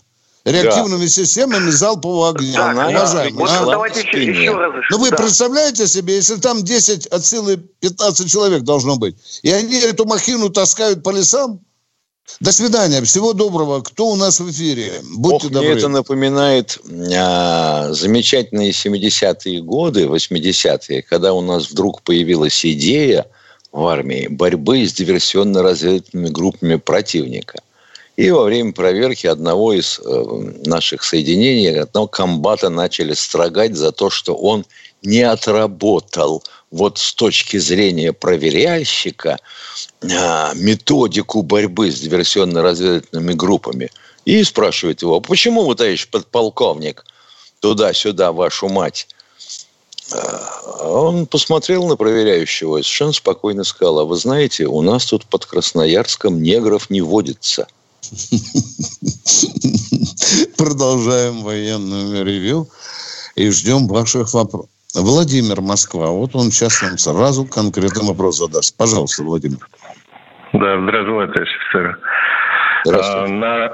Реактивными 0.45 1.07
системами 1.07 1.71
залпового 1.71 2.29
огня. 2.31 2.53
Так, 2.53 2.77
да. 2.77 2.89
уважаемые, 2.89 3.35
Вот 3.47 3.51
а? 3.51 3.65
давайте 3.65 4.01
еще, 4.01 4.25
еще 4.31 4.53
раз. 4.55 4.73
Ну 4.91 4.99
вы 4.99 5.11
Да. 5.11 5.17
представляете 5.17 5.87
себе, 5.89 6.17
если 6.17 6.37
там 6.37 6.63
10 6.63 7.07
от 7.07 7.25
силы 7.25 7.57
15 7.81 8.29
человек 8.31 8.63
должно 8.63 8.97
быть, 8.97 9.17
и 9.43 9.51
они 9.51 9.79
эту 9.81 10.05
махину 10.05 10.51
таскают 10.51 11.03
по 11.03 11.11
лесам, 11.11 11.61
до 12.41 12.53
свидания, 12.53 13.03
всего 13.03 13.33
доброго. 13.33 13.81
Кто 13.83 14.09
у 14.09 14.17
нас 14.17 14.41
в 14.41 14.51
эфире? 14.51 14.93
Будьте 15.17 15.47
Ох, 15.47 15.53
добры. 15.53 15.69
мне 15.69 15.79
это 15.79 15.89
напоминает 15.89 16.79
а, 17.15 17.93
замечательные 17.93 18.71
70-е 18.71 19.61
годы, 19.63 20.05
80-е, 20.05 21.03
когда 21.03 21.33
у 21.33 21.41
нас 21.41 21.71
вдруг 21.71 22.03
появилась 22.03 22.65
идея 22.65 23.27
в 23.73 23.87
армии 23.87 24.29
борьбы 24.29 24.87
с 24.87 24.95
диверсионно-разведывательными 24.95 26.29
группами 26.29 26.77
противника. 26.77 27.61
И 28.17 28.31
во 28.31 28.45
время 28.45 28.73
проверки 28.73 29.27
одного 29.27 29.73
из 29.73 29.99
э, 29.99 30.25
наших 30.65 31.03
соединений, 31.03 31.81
одного 31.81 32.07
комбата 32.07 32.71
начали 32.71 33.13
строгать 33.13 33.75
за 33.75 33.91
то, 33.91 34.09
что 34.09 34.35
он 34.35 34.65
не 35.03 35.23
отработал 35.23 36.43
вот 36.75 36.99
с 36.99 37.15
точки 37.15 37.57
зрения 37.59 38.13
проверяльщика 38.13 39.39
а, 40.03 40.53
методику 40.55 41.43
борьбы 41.43 41.93
с 41.93 42.01
диверсионно-разведывательными 42.01 43.35
группами. 43.35 43.91
И 44.25 44.43
спрашивает 44.43 45.03
его, 45.03 45.21
почему 45.21 45.65
вы, 45.65 45.77
товарищ 45.77 46.09
подполковник, 46.09 47.05
туда-сюда, 47.61 48.33
вашу 48.33 48.69
мать? 48.69 49.07
А 50.13 50.89
Он 50.91 51.27
посмотрел 51.27 51.87
на 51.87 51.95
проверяющего 51.97 52.79
и 52.79 52.83
совершенно 52.83 53.13
спокойно 53.13 53.63
сказал, 53.63 54.01
а 54.01 54.05
вы 54.05 54.17
знаете, 54.17 54.67
у 54.67 54.83
нас 54.83 55.07
тут 55.07 55.27
под 55.27 55.47
Красноярском 55.47 56.43
негров 56.43 56.91
не 56.91 57.03
водится. 57.03 57.69
Продолжаем 60.57 61.43
военную 61.43 62.25
ревю 62.25 62.69
и 63.37 63.49
ждем 63.51 63.87
ваших 63.87 64.35
вопросов. 64.35 64.74
Владимир, 64.95 65.61
Москва. 65.61 66.11
Вот 66.11 66.35
он 66.35 66.51
сейчас 66.51 66.83
нам 66.83 66.99
сразу 66.99 67.45
конкретный 67.45 68.07
вопрос 68.07 68.39
задаст. 68.39 68.77
Пожалуйста, 68.79 69.25
Владимир. 69.25 69.59
Да, 70.53 70.81
здравствуйте, 70.81 71.33
товарищ 71.33 71.51
офицер. 71.57 71.99
Здравствуйте. 72.85 73.25
А, 73.25 73.29
на, 73.29 73.73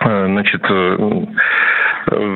э, 0.00 0.26
значит, 0.26 0.62
э, 0.68 1.16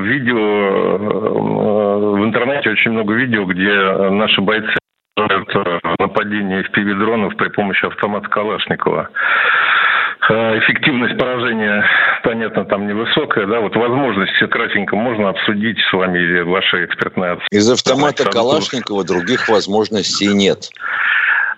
видео, 0.03 0.39
э, 0.39 2.19
в 2.19 2.25
интернете 2.25 2.71
очень 2.71 2.93
много 2.93 3.15
видео, 3.15 3.45
где 3.45 4.11
наши 4.11 4.41
бойцы 4.41 4.79
нападение 5.99 6.63
FPV-дронов 6.63 7.37
при 7.37 7.49
помощи 7.51 7.85
автомата 7.85 8.29
Калашникова. 8.29 9.11
Э, 10.29 10.59
Эффективность 10.59 11.19
поражения, 11.19 11.85
понятно, 12.23 12.65
там 12.65 12.87
невысокая, 12.87 13.47
да, 13.47 13.61
вот 13.61 13.75
возможности 13.75 14.47
кратенько 14.47 14.95
можно 14.95 15.31
обсудить 15.31 15.79
с 15.91 15.93
вами 15.93 16.19
или 16.19 16.43
вашей 16.43 16.85
экспертной 16.85 17.33
оценкой. 17.33 17.49
Из 17.51 17.71
автомата 17.71 18.31
Калашникова 18.31 19.05
других 19.05 19.49
возможностей 19.49 20.29
нет. 20.33 20.71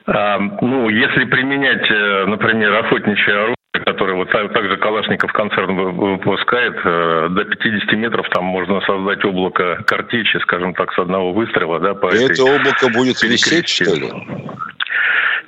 А, 0.07 0.39
ну, 0.39 0.89
если 0.89 1.25
применять, 1.25 1.91
э, 1.91 2.25
например, 2.27 2.75
охотничье 2.75 3.35
оружие, 3.35 3.55
которое 3.85 4.15
вот 4.15 4.31
так- 4.31 4.53
также 4.53 4.77
Калашников 4.77 5.33
концерн 5.33 5.75
вы- 5.77 5.93
выпускает, 6.17 6.75
э, 6.85 7.29
до 7.31 7.45
50 7.45 7.97
метров 7.97 8.27
там 8.31 8.45
можно 8.45 8.81
создать 8.83 9.25
облако 9.25 9.83
картечи, 9.87 10.39
скажем 10.43 10.75
так, 10.75 10.93
с 10.93 10.99
одного 10.99 11.33
выстрела, 11.33 11.81
да, 11.81 11.95
по 11.95 12.07
И 12.15 12.17
этой 12.25 12.33
это 12.35 12.45
облако 12.45 12.89
будет 12.95 13.21
висеть, 13.23 13.69
что 13.69 13.95
ли? 13.95 14.11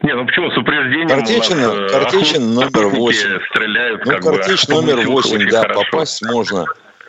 Не, 0.03 0.15
ну 0.15 0.27
почему 0.27 0.51
с 0.51 0.57
упреждением 0.59 1.07
у 1.07 1.21
нас, 1.21 1.93
Картечин 1.93 2.55
номер 2.55 2.87
восемь. 2.89 3.39
стреляют 3.51 4.05
Ну, 4.05 4.13
как 4.13 4.23
бы 4.25 4.37
картечь 4.37 4.67
по 4.67 4.73
номер 4.81 4.97
бутылкам 4.97 5.15
8, 5.15 5.37
очень 5.37 5.51
да, 5.51 5.63
хорошо. 5.63 5.81
попасть 5.91 6.23
можно. 6.23 6.65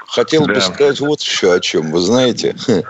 Хотел 0.08 0.46
бы 0.46 0.56
Да. 0.56 0.62
сказать 0.62 1.00
вот 1.02 1.22
еще 1.22 1.54
о 1.54 1.60
чем. 1.60 1.92
Вы 1.92 2.00
знаете, 2.00 2.56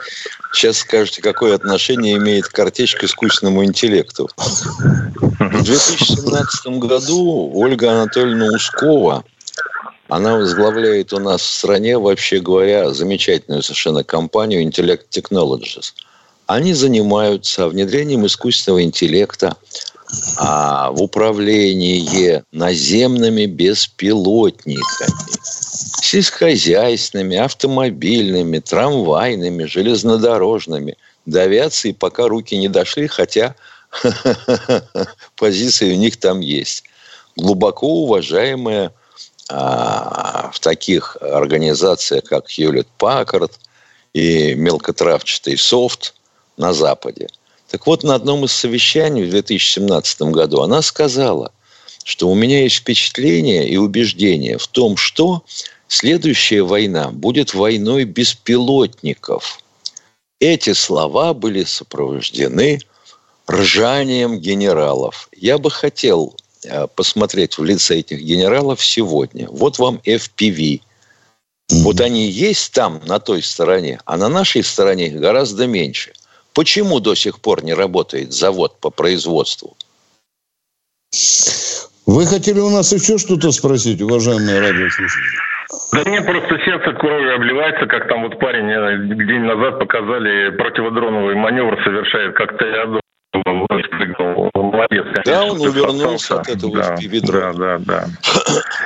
сейчас 0.53 0.77
скажете, 0.77 1.21
какое 1.21 1.55
отношение 1.55 2.15
имеет 2.17 2.47
картечь 2.47 2.95
к 2.95 3.03
искусственному 3.03 3.65
интеллекту. 3.65 4.29
В 4.37 5.63
2017 5.63 6.67
году 6.79 7.51
Ольга 7.55 7.91
Анатольевна 7.91 8.45
Ускова, 8.53 9.23
она 10.09 10.37
возглавляет 10.37 11.11
у 11.11 11.19
нас 11.19 11.41
в 11.41 11.45
стране, 11.51 11.97
вообще 11.97 12.39
говоря, 12.39 12.91
замечательную 12.91 13.63
совершенно 13.63 14.03
компанию 14.03 14.61
Intellect 14.63 15.09
Technologies. 15.11 15.93
Они 16.47 16.73
занимаются 16.73 17.67
внедрением 17.67 18.25
искусственного 18.25 18.81
интеллекта 18.83 19.57
а, 20.37 20.91
в 20.91 21.01
управлении 21.01 22.41
наземными 22.53 23.45
беспилотниками, 23.45 24.79
сельскохозяйственными, 26.01 27.35
автомобильными, 27.35 28.59
трамвайными, 28.59 29.65
железнодорожными. 29.65 30.97
До 31.25 31.41
авиации 31.41 31.91
пока 31.91 32.29
руки 32.29 32.55
не 32.55 32.69
дошли, 32.69 33.07
хотя 33.07 33.55
позиции 35.35 35.93
у 35.93 35.97
них 35.97 36.15
там 36.15 36.39
есть. 36.39 36.85
Глубоко 37.35 37.87
уважаемая 37.87 38.93
а, 39.49 40.49
в 40.53 40.61
таких 40.61 41.17
организациях, 41.19 42.23
как 42.23 42.45
Хьюлет 42.49 42.87
Паккард 42.97 43.59
и 44.13 44.55
мелкотравчатый 44.55 45.57
софт 45.57 46.13
на 46.57 46.73
Западе. 46.73 47.27
Так 47.69 47.85
вот, 47.87 48.03
на 48.03 48.15
одном 48.15 48.45
из 48.45 48.53
совещаний 48.53 49.23
в 49.23 49.29
2017 49.29 50.21
году 50.23 50.61
она 50.61 50.81
сказала, 50.81 51.51
что 52.03 52.29
у 52.29 52.35
меня 52.35 52.63
есть 52.63 52.77
впечатление 52.77 53.67
и 53.67 53.77
убеждение 53.77 54.57
в 54.57 54.67
том, 54.67 54.95
что 54.95 55.43
следующая 55.87 56.63
война 56.63 57.09
будет 57.11 57.53
войной 57.53 58.05
беспилотников. 58.05 59.59
Эти 60.39 60.73
слова 60.73 61.33
были 61.33 61.63
сопровождены 61.63 62.79
ржанием 63.49 64.39
генералов. 64.39 65.29
Я 65.35 65.57
бы 65.57 65.71
хотел 65.71 66.35
э, 66.63 66.87
посмотреть 66.87 67.57
в 67.57 67.63
лице 67.63 67.99
этих 67.99 68.21
генералов 68.21 68.83
сегодня. 68.85 69.47
Вот 69.49 69.79
вам 69.79 70.01
FPV. 70.05 70.81
Вот 71.69 71.99
они 71.99 72.29
есть 72.29 72.71
там, 72.73 73.01
на 73.05 73.19
той 73.19 73.41
стороне, 73.41 73.99
а 74.05 74.15
на 74.15 74.29
нашей 74.29 74.63
стороне 74.63 75.07
их 75.07 75.19
гораздо 75.19 75.67
меньше. 75.67 76.13
Почему 76.57 76.99
до 76.99 77.13
сих 77.13 77.39
пор 77.39 77.63
не 77.63 77.75
работает 77.75 78.33
завод 78.33 78.79
по 78.81 78.89
производству? 78.89 79.77
Вы 82.07 82.25
хотели 82.25 82.59
у 82.59 82.71
нас 82.71 82.91
еще 82.91 83.19
что-то 83.19 83.51
спросить, 83.51 84.01
уважаемые 84.01 84.59
радиослушатели? 84.59 85.37
Да 85.93 86.09
мне 86.09 86.19
просто 86.23 86.57
сердце 86.65 86.93
кровью 86.93 87.35
обливается, 87.35 87.85
как 87.85 88.07
там 88.07 88.23
вот 88.23 88.39
парень 88.39 88.65
день 89.27 89.41
назад 89.41 89.77
показали 89.77 90.49
противодроновый 90.57 91.35
маневр 91.35 91.77
совершает, 91.83 92.35
как 92.35 92.57
спрыгнул. 93.85 94.49
Молодец, 94.55 95.05
конечно, 95.13 95.23
Да, 95.25 95.45
он 95.45 95.61
увернулся 95.61 96.39
от 96.39 96.49
этого 96.49 96.75
да, 96.75 96.95
FPV-дрона. 96.95 97.53
Да, 97.53 97.77
да, 97.77 97.85
да. 97.85 98.05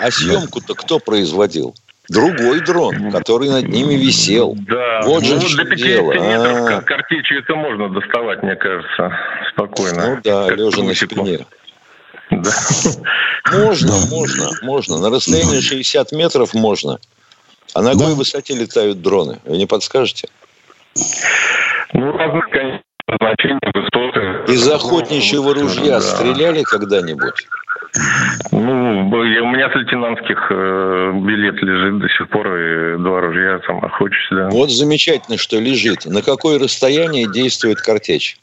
А 0.01 0.11
съемку-то 0.11 0.73
кто 0.73 0.99
производил? 0.99 1.73
Другой 2.11 2.59
дрон, 2.59 3.09
который 3.11 3.49
над 3.49 3.69
ними 3.69 3.93
висел. 3.93 4.53
Да, 4.67 5.01
Вот 5.03 5.23
же 5.23 5.35
ну, 5.35 5.39
вот 5.39 5.55
до 5.55 5.65
50 5.65 5.87
дело. 5.87 6.11
метров 6.13 6.57
А. 6.69 6.81
картечью 6.81 7.39
это 7.39 7.55
можно 7.55 7.87
доставать, 7.89 8.43
мне 8.43 8.55
кажется, 8.55 9.17
спокойно. 9.53 10.07
Ну 10.07 10.19
да, 10.21 10.47
Как 10.49 10.57
лежа 10.57 10.83
на 10.83 10.93
спине. 10.93 11.45
Да. 12.29 12.51
Можно, 13.51 13.93
можно, 14.09 14.49
можно. 14.61 14.97
На 14.99 15.09
расстоянии 15.09 15.61
60 15.61 16.11
метров 16.11 16.53
можно. 16.53 16.99
А 17.73 17.81
на 17.81 17.93
какой 17.93 18.07
да. 18.07 18.15
высоте 18.15 18.55
летают 18.55 19.01
дроны? 19.01 19.39
Вы 19.45 19.57
не 19.57 19.65
подскажете? 19.65 20.27
Ну, 21.93 22.11
разных, 22.11 22.49
конечно, 22.49 22.81
значений, 23.07 23.59
высоты. 23.73 24.51
Из 24.51 24.67
охотничьего 24.69 25.53
ружья 25.53 25.99
да. 25.99 26.01
стреляли 26.01 26.63
когда-нибудь? 26.63 27.47
Ну, 28.51 29.09
у 29.09 29.51
меня 29.51 29.69
с 29.69 29.75
лейтенантских 29.75 30.47
э, 30.49 31.11
билет 31.25 31.55
лежит 31.61 31.99
до 31.99 32.07
сих 32.09 32.29
пор, 32.29 32.47
и 32.55 32.97
два 32.97 33.19
ружья 33.19 33.59
там 33.67 33.83
охочусь, 33.83 34.27
да. 34.31 34.49
Вот 34.49 34.71
замечательно, 34.71 35.37
что 35.37 35.59
лежит. 35.59 36.05
На 36.05 36.21
какое 36.21 36.57
расстояние 36.57 37.29
действует 37.29 37.81
картечь? 37.81 38.37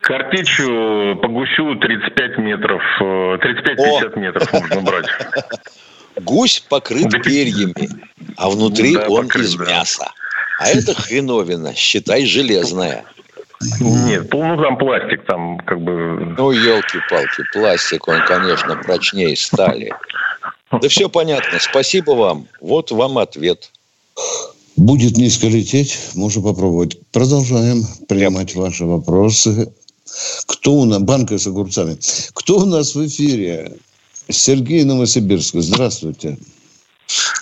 Картечью 0.00 1.18
по 1.22 1.28
гусю 1.28 1.76
35 1.76 2.38
метров, 2.38 2.82
35-50 3.00 4.16
э, 4.16 4.20
метров 4.20 4.52
можно 4.52 4.80
брать. 4.82 5.06
Гусь 6.22 6.60
покрыт 6.60 7.10
перьями, 7.22 7.88
а 8.36 8.50
внутри 8.50 8.94
да, 8.94 9.06
он 9.08 9.26
покрыт, 9.26 9.44
из 9.44 9.54
да. 9.56 9.64
мяса. 9.64 10.10
А 10.58 10.68
это 10.68 10.94
хреновина, 10.94 11.74
считай, 11.74 12.26
железная. 12.26 13.04
Нет, 13.80 14.32
ну 14.32 14.62
там 14.62 14.78
пластик, 14.78 15.24
там 15.26 15.58
как 15.58 15.80
бы... 15.80 16.34
Ну, 16.36 16.50
елки-палки, 16.52 17.42
пластик, 17.52 18.06
он, 18.06 18.20
конечно, 18.26 18.76
прочнее 18.76 19.36
стали. 19.36 19.92
Да 20.70 20.88
все 20.88 21.08
понятно, 21.08 21.58
спасибо 21.58 22.12
вам. 22.12 22.46
Вот 22.60 22.90
вам 22.90 23.18
ответ. 23.18 23.70
Будет 24.76 25.16
низко 25.16 25.46
лететь, 25.46 25.98
можно 26.14 26.42
попробовать. 26.42 26.98
Продолжаем 27.10 27.82
принимать 28.08 28.54
ваши 28.54 28.84
вопросы. 28.84 29.72
Кто 30.46 30.72
у 30.72 30.84
нас? 30.84 31.00
Банка 31.00 31.36
с 31.36 31.46
огурцами. 31.46 31.98
Кто 32.34 32.58
у 32.58 32.66
нас 32.66 32.94
в 32.94 33.06
эфире? 33.06 33.72
Сергей 34.28 34.84
Новосибирск. 34.84 35.54
Здравствуйте. 35.56 36.36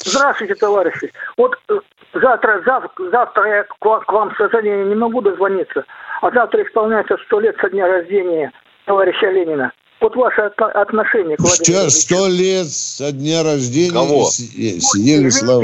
Здравствуйте, 0.04 0.54
товарищи. 0.54 1.12
Вот 1.36 1.56
э, 1.68 1.74
завтра, 2.14 2.62
завтра, 2.64 3.10
завтра 3.10 3.48
я 3.48 3.64
к 3.64 3.84
вам, 3.84 4.00
к 4.02 4.12
вам, 4.12 4.30
к 4.30 4.36
сожалению, 4.36 4.88
не 4.88 4.94
могу 4.94 5.20
дозвониться, 5.20 5.84
а 6.26 6.30
завтра 6.32 6.64
исполняется 6.64 7.16
сто 7.26 7.38
лет 7.38 7.56
со 7.60 7.70
дня 7.70 7.86
рождения 7.86 8.52
товарища 8.84 9.30
Ленина. 9.30 9.72
Вот 10.00 10.16
ваше 10.16 10.42
отношение 10.42 11.36
к 11.36 11.40
Владимиру 11.40 11.90
Сто 11.90 12.28
лет 12.28 12.68
со 12.68 13.12
дня 13.12 13.42
рождения 13.44 13.92
Кого? 13.92 14.26
съели 14.26 15.30
слова. 15.30 15.62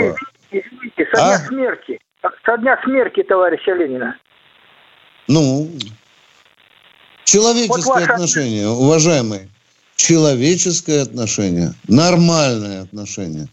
Извините, 0.51 0.68
извините, 0.68 1.09
со 1.12 1.20
дня 1.20 1.35
а? 1.35 1.38
смерти. 1.38 2.01
Со 2.46 2.59
дня 2.59 2.81
смерти 2.85 3.22
товарища 3.25 3.72
Ленина. 3.75 4.16
Ну, 5.27 5.68
Человеческое 7.25 7.83
вот 7.83 7.87
ваше... 7.87 8.12
отношение, 8.12 8.68
уважаемый. 8.68 9.51
Человеческое 9.96 11.03
отношение. 11.03 11.72
Нормальное 11.88 12.83
отношение. 12.83 13.48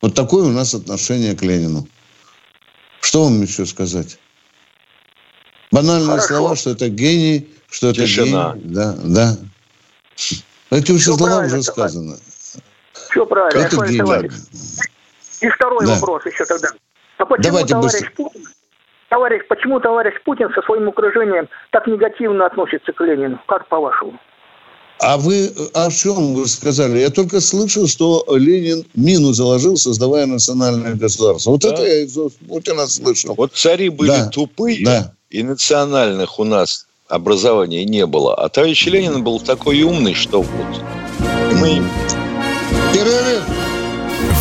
Вот 0.00 0.14
такое 0.14 0.44
у 0.44 0.50
нас 0.50 0.74
отношение 0.74 1.34
к 1.34 1.42
Ленину. 1.42 1.86
Что 3.00 3.24
вам 3.24 3.42
еще 3.42 3.66
сказать? 3.66 4.18
Банальные 5.74 6.06
Хорошо. 6.06 6.28
слова, 6.28 6.56
что 6.56 6.70
это 6.70 6.88
гений, 6.88 7.48
что 7.68 7.88
это 7.88 8.02
Тишина. 8.02 8.52
гений. 8.54 8.74
Да, 8.74 8.94
да. 9.02 9.36
Эти 10.70 10.92
уже 10.92 11.04
слова 11.16 11.44
уже 11.44 11.62
сказаны. 11.64 12.16
Все 12.92 13.26
правильно. 13.26 13.68
Как 13.68 13.88
гений. 13.88 14.30
И 15.40 15.48
второй 15.48 15.84
да. 15.84 15.94
вопрос 15.94 16.26
еще 16.26 16.44
тогда. 16.44 16.68
А 17.18 17.26
почему 17.26 17.42
Давайте 17.42 17.74
товарищ 17.74 17.92
быстро. 17.92 18.10
Путин 18.16 18.44
Товарищ, 19.08 19.42
почему 19.48 19.80
товарищ 19.80 20.14
Путин 20.24 20.48
со 20.54 20.62
своим 20.62 20.88
окружением 20.88 21.48
так 21.70 21.86
негативно 21.88 22.46
относится 22.46 22.92
к 22.92 23.00
Ленину? 23.00 23.40
Как 23.46 23.68
по-вашему? 23.68 24.18
А 25.00 25.16
вы 25.16 25.52
о 25.74 25.90
чем 25.90 26.34
вы 26.34 26.46
сказали? 26.46 26.98
Я 26.98 27.10
только 27.10 27.40
слышал, 27.40 27.88
что 27.88 28.24
Ленин 28.28 28.84
мину 28.94 29.32
заложил, 29.32 29.76
создавая 29.76 30.26
национальное 30.26 30.94
государство. 30.94 31.50
Вот 31.50 31.62
да. 31.62 31.70
это 31.70 31.82
я 31.82 32.04
из 32.04 32.16
Путина 32.48 32.86
слышал. 32.86 33.34
Вот 33.34 33.54
цари 33.54 33.88
были 33.88 34.10
да. 34.10 34.28
тупые, 34.28 34.84
да. 34.84 35.12
И 35.34 35.42
национальных 35.42 36.38
у 36.38 36.44
нас 36.44 36.86
образования 37.08 37.84
не 37.84 38.06
было. 38.06 38.36
А 38.36 38.48
товарищ 38.48 38.86
Ленин 38.86 39.24
был 39.24 39.40
такой 39.40 39.82
умный, 39.82 40.14
что 40.14 40.42
вот 40.42 40.82
мы... 41.54 41.82
Перерыв. 42.92 43.42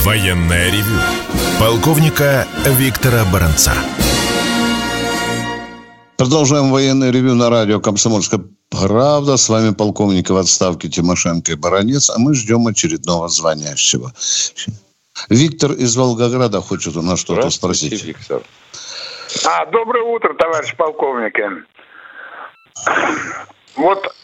Военная 0.04 0.72
ревю. 0.72 1.00
Полковника 1.60 2.48
Виктора 2.78 3.26
Баранца. 3.34 3.74
Продолжаем 6.18 6.70
военное 6.70 7.10
ревю 7.10 7.34
на 7.34 7.50
радио 7.50 7.80
«Комсомольская 7.80 8.42
правда». 8.70 9.38
С 9.38 9.50
вами 9.50 9.74
полковник 9.74 10.30
в 10.30 10.38
отставке 10.38 10.90
Тимошенко 10.90 11.54
и 11.54 11.56
Баранец. 11.56 12.12
А 12.12 12.20
мы 12.20 12.36
ждем 12.36 12.68
очередного 12.68 13.30
звонящего. 13.30 14.14
Виктор 15.30 15.72
из 15.72 15.96
Волгограда 15.96 16.62
хочет 16.62 16.96
у 16.98 17.02
нас 17.02 17.20
что-то 17.20 17.50
спросить. 17.50 18.04
Виктор. 18.04 18.44
А, 19.46 19.66
доброе 19.66 20.04
утро, 20.04 20.34
товарищ 20.36 20.76
полковник. 20.76 21.38
Вот 23.76 24.16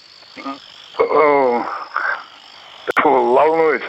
э, 0.97 1.63
волнует. 3.03 3.83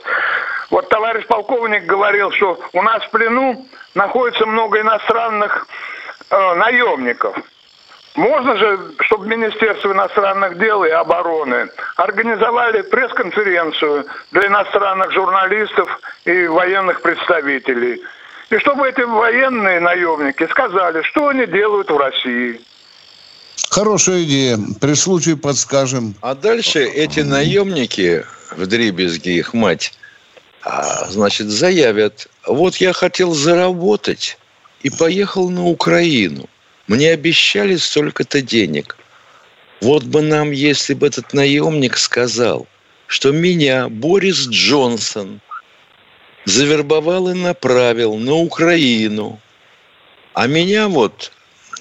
Вот 0.71 0.89
товарищ 0.89 1.27
полковник 1.27 1.85
говорил, 1.85 2.31
что 2.33 2.59
у 2.73 2.83
нас 2.83 3.03
в 3.05 3.11
плену 3.11 3.67
находится 3.95 4.47
много 4.47 4.81
иностранных 4.81 5.67
э, 6.31 6.55
наемников. 6.55 7.37
Можно 8.17 8.57
же, 8.57 8.79
чтобы 9.01 9.27
Министерство 9.29 9.93
иностранных 9.93 10.59
дел 10.59 10.85
и 10.85 10.91
обороны 10.91 11.69
организовали 11.97 12.83
пресс-конференцию 12.83 14.07
для 14.33 14.47
иностранных 14.49 15.13
журналистов 15.13 16.01
и 16.25 16.47
военных 16.47 17.03
представителей. 17.03 18.03
И 18.51 18.59
чтобы 18.59 18.89
эти 18.89 19.01
военные 19.03 19.81
наемники 19.81 20.47
сказали, 20.51 21.03
что 21.03 21.29
они 21.29 21.47
делают 21.47 21.91
в 21.91 21.97
России. 21.97 22.61
Хорошая 23.71 24.25
идея. 24.25 24.59
При 24.81 24.95
случае 24.95 25.37
подскажем. 25.37 26.15
А 26.21 26.35
дальше 26.35 26.85
эти 26.85 27.21
наемники, 27.21 28.25
в 28.57 28.67
дребезги 28.67 29.31
их 29.31 29.55
мать, 29.55 29.93
а, 30.63 31.07
значит, 31.07 31.49
заявят, 31.49 32.29
вот 32.47 32.77
я 32.77 32.93
хотел 32.93 33.33
заработать 33.33 34.39
и 34.83 34.91
поехал 34.91 35.49
на 35.51 35.67
Украину– 35.67 36.49
мне 36.91 37.13
обещали 37.13 37.77
столько-то 37.77 38.43
денег. 38.43 38.97
Вот 39.81 40.03
бы 40.03 40.23
нам, 40.23 40.51
если 40.51 40.93
бы 40.95 41.07
этот 41.07 41.33
наемник 41.33 41.97
сказал, 41.97 42.67
что 43.07 43.31
меня 43.31 43.89
Борис 43.89 44.49
Джонсон 44.49 45.41
завербовал 46.45 47.29
и 47.29 47.35
направил 47.35 48.17
на 48.17 48.35
Украину, 48.35 49.41
а 50.35 50.47
меня 50.47 50.89
вот 50.89 51.33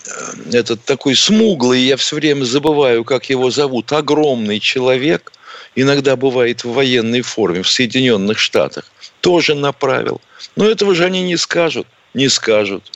э, 0.06 0.58
этот 0.58 0.84
такой 0.86 1.16
смуглый, 1.16 1.82
я 1.82 1.98
все 1.98 2.16
время 2.16 2.44
забываю, 2.46 3.04
как 3.04 3.30
его 3.30 3.52
зовут, 3.52 3.92
огромный 3.92 4.60
человек, 4.60 5.32
иногда 5.76 6.16
бывает 6.16 6.64
в 6.64 6.74
военной 6.74 7.22
форме 7.22 7.62
в 7.62 7.70
Соединенных 7.70 8.40
Штатах, 8.40 8.86
тоже 9.22 9.56
направил. 9.56 10.22
Но 10.56 10.66
этого 10.66 10.96
же 10.96 11.06
они 11.06 11.24
не 11.24 11.38
скажут, 11.38 11.88
не 12.14 12.30
скажут. 12.30 12.92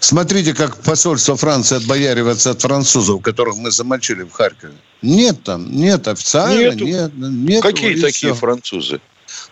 Смотрите, 0.00 0.54
как 0.54 0.82
посольство 0.82 1.36
Франции 1.36 1.76
отбояривается 1.76 2.50
от 2.50 2.62
французов, 2.62 3.22
которых 3.22 3.56
мы 3.56 3.70
замочили 3.70 4.22
в 4.22 4.30
Харькове. 4.32 4.74
Нет 5.02 5.42
там, 5.42 5.70
нет 5.70 6.08
официально, 6.08 6.70
Нету. 6.70 6.84
нет. 6.84 7.12
нет 7.14 7.62
Какие 7.62 7.94
такие 7.94 8.32
все. 8.32 8.34
французы? 8.34 9.00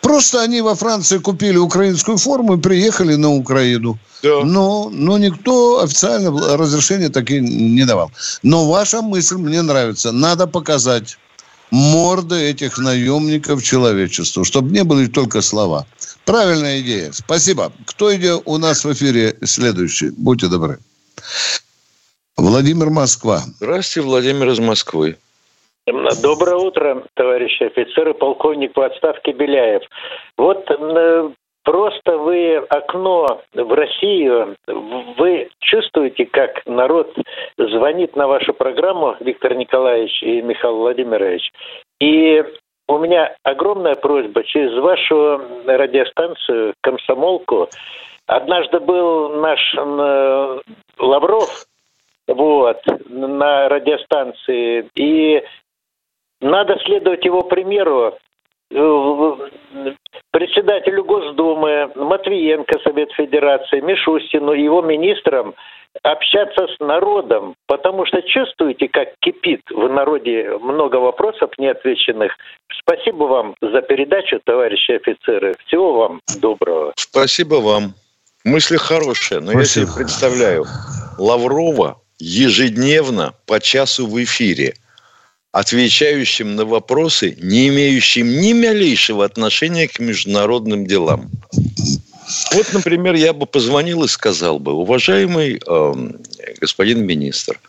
Просто 0.01 0.43
они 0.43 0.61
во 0.61 0.75
Франции 0.75 1.19
купили 1.19 1.57
украинскую 1.57 2.19
форму 2.19 2.57
и 2.57 2.61
приехали 2.61 3.15
на 3.15 3.31
Украину. 3.31 3.99
Да. 4.23 4.45
Но, 4.45 4.91
но 4.91 5.19
никто 5.19 5.83
официально 5.83 6.31
разрешения 6.57 7.09
такие 7.09 7.41
не 7.41 7.85
давал. 7.85 8.11
Но 8.43 8.69
ваша 8.71 9.03
мысль 9.03 9.37
мне 9.37 9.63
нравится. 9.63 10.13
Надо 10.13 10.47
показать 10.47 11.19
морды 11.71 12.37
этих 12.37 12.79
наемников 12.79 13.63
человечеству, 13.63 14.45
чтобы 14.45 14.71
не 14.71 14.85
были 14.85 15.07
только 15.07 15.41
слова. 15.41 15.87
Правильная 16.25 16.81
идея. 16.81 17.13
Спасибо. 17.13 17.73
Кто 17.87 18.15
идет 18.15 18.43
у 18.45 18.59
нас 18.59 18.85
в 18.85 18.93
эфире 18.93 19.37
следующий? 19.45 20.11
Будьте 20.11 20.49
добры. 20.49 20.79
Владимир 22.37 22.91
Москва. 22.91 23.43
Здравствуйте, 23.57 24.07
Владимир 24.07 24.51
из 24.51 24.59
Москвы. 24.59 25.17
Доброе 25.85 26.57
утро, 26.59 27.03
товарищи 27.15 27.65
офицеры, 27.65 28.15
полковник 28.15 28.77
в 28.77 28.81
отставке 28.81 29.33
Беляев. 29.33 29.83
Вот 30.39 30.71
э, 30.71 31.31
просто 31.65 32.19
вы 32.19 32.59
окно 32.69 33.41
в 33.53 33.73
Россию, 33.73 34.55
вы 34.69 35.49
чувствуете, 35.59 36.27
как 36.27 36.65
народ 36.67 37.13
звонит 37.59 38.15
на 38.15 38.29
вашу 38.29 38.55
программу, 38.55 39.17
Виктор 39.19 39.57
Николаевич 39.57 40.23
и 40.23 40.41
Михаил 40.41 40.77
Владимирович, 40.77 41.51
и 42.01 42.45
у 42.87 42.99
меня 42.99 43.35
огромная 43.43 43.97
просьба 43.97 44.45
через 44.45 44.79
вашу 44.79 45.41
радиостанцию 45.67 46.75
«Комсомолку». 46.81 47.69
Однажды 48.27 48.79
был 48.79 49.31
наш 49.31 49.59
э, 49.77 50.61
Лавров 51.01 51.67
вот, 52.29 52.81
на 53.09 53.69
радиостанции, 53.69 54.89
и 54.95 55.43
надо 56.43 56.79
следовать 56.85 57.25
его 57.25 57.43
примеру 57.43 58.19
председателю 60.31 61.05
Госдумы 61.05 61.91
Матвиенко, 61.95 62.79
Совет 62.85 63.13
Федерации, 63.13 63.81
Мишустину 63.81 64.53
его 64.53 64.81
министрам 64.83 65.55
общаться 66.03 66.69
с 66.69 66.81
народом, 66.81 67.55
потому 67.67 68.07
что 68.07 68.23
чувствуете, 68.23 68.89
как 68.89 69.09
кипит 69.21 69.61
в 69.71 69.89
народе 69.89 70.57
много 70.59 70.97
вопросов 70.97 71.51
неотвеченных. 71.59 72.33
Спасибо 72.81 73.25
вам 73.25 73.55
за 73.61 73.83
передачу, 73.83 74.41
товарищи 74.43 74.93
офицеры. 74.93 75.55
Всего 75.67 75.93
вам 75.93 76.21
доброго. 76.41 76.95
Спасибо 76.97 77.57
вам. 77.57 77.95
Мысли 78.45 78.77
хорошие, 78.77 79.41
но 79.41 79.53
Спасибо. 79.53 79.61
я 79.61 79.87
себе 79.87 80.03
представляю 80.03 80.65
Лаврова 81.19 82.01
ежедневно 82.19 83.35
по 83.47 83.61
часу 83.61 84.07
в 84.07 84.21
эфире, 84.23 84.75
отвечающим 85.53 86.57
на 86.57 86.65
вопросы, 86.65 87.37
не 87.41 87.69
имеющим 87.69 88.41
ни 88.41 88.55
малейшего 88.55 89.25
отношения 89.25 89.87
к 89.87 90.01
международным 90.01 90.87
делам. 90.87 91.31
Вот, 92.53 92.73
например, 92.73 93.15
я 93.15 93.35
бы 93.35 93.47
позвонил 93.47 94.03
и 94.05 94.09
сказал 94.09 94.59
бы, 94.59 94.73
уважаемый 94.73 95.61
э, 95.65 95.95
господин 96.61 97.05
министр, 97.05 97.61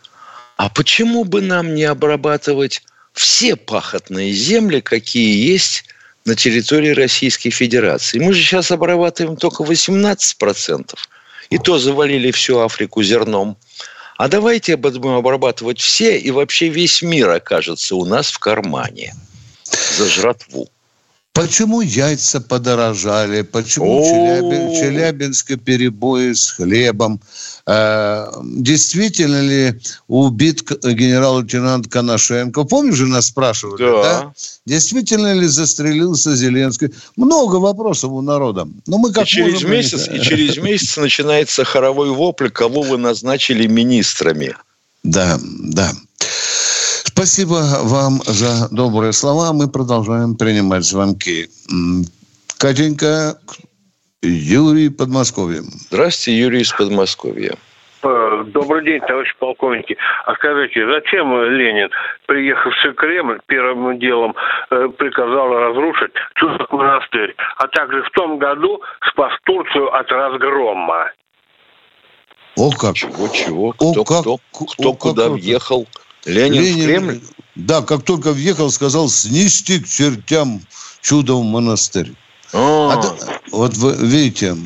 а 0.56 0.70
почему 0.70 1.24
бы 1.24 1.42
нам 1.42 1.74
не 1.74 1.84
обрабатывать 1.84 2.82
все 3.12 3.56
пахотные 3.56 4.32
земли, 4.32 4.80
какие 4.80 5.50
есть 5.52 5.84
на 6.24 6.34
территории 6.34 6.90
Российской 6.90 7.50
Федерации? 7.50 8.18
Мы 8.18 8.32
же 8.32 8.42
сейчас 8.42 8.70
обрабатываем 8.70 9.36
только 9.36 9.62
18%. 9.62 10.94
И 11.50 11.58
то 11.58 11.78
завалили 11.78 12.30
всю 12.30 12.60
Африку 12.60 13.02
зерном. 13.02 13.58
А 14.24 14.28
давайте 14.28 14.78
будем 14.78 15.10
обрабатывать 15.10 15.78
все, 15.78 16.18
и 16.18 16.30
вообще 16.30 16.70
весь 16.70 17.02
мир 17.02 17.28
окажется 17.28 17.94
у 17.94 18.06
нас 18.06 18.30
в 18.30 18.38
кармане 18.38 19.12
за 19.98 20.08
жратву. 20.08 20.66
Почему 21.34 21.80
яйца 21.80 22.40
подорожали? 22.40 23.42
Почему 23.42 24.04
в 24.04 24.74
Челябинске 24.78 25.56
перебои 25.56 26.32
с 26.32 26.52
хлебом? 26.52 27.20
Э, 27.66 28.26
действительно 28.44 29.40
ли 29.40 29.80
убит 30.06 30.62
генерал-лейтенант 30.62 31.88
Коношенко? 31.88 32.62
Помнишь, 32.62 32.94
же 32.94 33.06
нас 33.06 33.26
спрашивали, 33.26 33.82
да. 33.82 34.02
да? 34.02 34.32
Действительно 34.64 35.34
ли 35.34 35.48
застрелился 35.48 36.36
Зеленский? 36.36 36.90
Много 37.16 37.56
вопросов 37.56 38.12
у 38.12 38.20
народа. 38.20 38.68
Но 38.86 38.98
мы 38.98 39.12
как 39.12 39.24
и 39.24 39.26
через 39.26 39.54
можем... 39.54 39.72
месяц, 39.72 40.08
и 40.08 40.20
через 40.20 40.56
месяц 40.58 40.96
начинается 40.96 41.64
хоровой 41.64 42.10
вопль, 42.10 42.48
кого 42.48 42.82
вы 42.82 42.96
назначили 42.96 43.66
министрами. 43.66 44.54
Да, 45.02 45.40
да. 45.42 45.92
Спасибо 47.16 47.60
вам 47.84 48.18
за 48.26 48.68
добрые 48.74 49.12
слова. 49.12 49.52
Мы 49.52 49.70
продолжаем 49.70 50.34
принимать 50.36 50.82
звонки. 50.82 51.46
Катенька, 52.58 53.38
Юрий 54.20 54.88
Подмосковье. 54.88 55.60
Здравствуйте, 55.62 56.40
Юрий 56.40 56.62
из 56.62 56.72
Подмосковья. 56.72 57.54
Э, 58.02 58.44
добрый 58.48 58.84
день, 58.84 59.00
товарищи 59.06 59.32
полковники. 59.38 59.96
А 60.26 60.34
скажите, 60.34 60.84
зачем 60.92 61.32
Ленин, 61.40 61.88
приехавший 62.26 62.90
в 62.90 62.94
Кремль, 62.94 63.38
первым 63.46 63.96
делом 64.00 64.34
э, 64.70 64.88
приказал 64.98 65.54
разрушить 65.54 66.12
Чудов 66.34 66.68
монастырь, 66.72 67.36
а 67.58 67.68
также 67.68 68.02
в 68.02 68.10
том 68.10 68.38
году 68.38 68.82
спас 69.08 69.32
Турцию 69.44 69.94
от 69.94 70.10
разгрома? 70.10 71.12
О 72.56 72.70
как! 72.72 72.96
Чего, 72.96 73.28
чего? 73.28 73.70
Кто, 73.72 73.92
О, 74.00 74.04
как, 74.04 74.20
кто, 74.20 74.38
кто 74.66 74.88
О, 74.90 74.94
куда 74.94 75.22
как 75.24 75.32
въехал? 75.34 75.86
Ленин, 76.24 76.62
Ленин 76.62 76.80
в 76.80 76.84
Кремль? 76.84 77.20
Да, 77.54 77.82
как 77.82 78.02
только 78.02 78.32
въехал, 78.32 78.70
сказал 78.70 79.08
снести 79.08 79.80
к 79.80 79.88
чертям 79.88 80.62
чудом 81.00 81.46
монастырь. 81.46 82.14
А, 82.52 83.16
вот 83.50 83.76
вы 83.76 83.96
видите, 83.96 84.56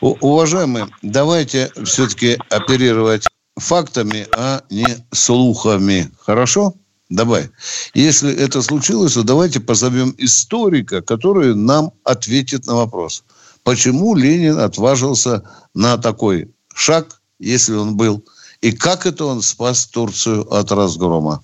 уважаемые, 0.00 0.88
давайте 1.02 1.70
все-таки 1.84 2.38
оперировать 2.48 3.26
фактами, 3.56 4.26
а 4.32 4.62
не 4.70 4.86
слухами. 5.12 6.10
Хорошо? 6.18 6.74
Давай. 7.10 7.50
Если 7.92 8.32
это 8.32 8.62
случилось, 8.62 9.14
то 9.14 9.22
давайте 9.22 9.60
позовем 9.60 10.14
историка, 10.16 11.02
который 11.02 11.54
нам 11.54 11.92
ответит 12.04 12.66
на 12.66 12.76
вопрос. 12.76 13.24
Почему 13.64 14.14
Ленин 14.14 14.58
отважился 14.58 15.42
на 15.74 15.98
такой 15.98 16.50
шаг, 16.74 17.20
если 17.38 17.74
он 17.74 17.96
был 17.96 18.24
и 18.60 18.72
как 18.72 19.06
это 19.06 19.24
он 19.24 19.40
спас 19.42 19.86
Турцию 19.86 20.52
от 20.52 20.70
разгрома? 20.70 21.42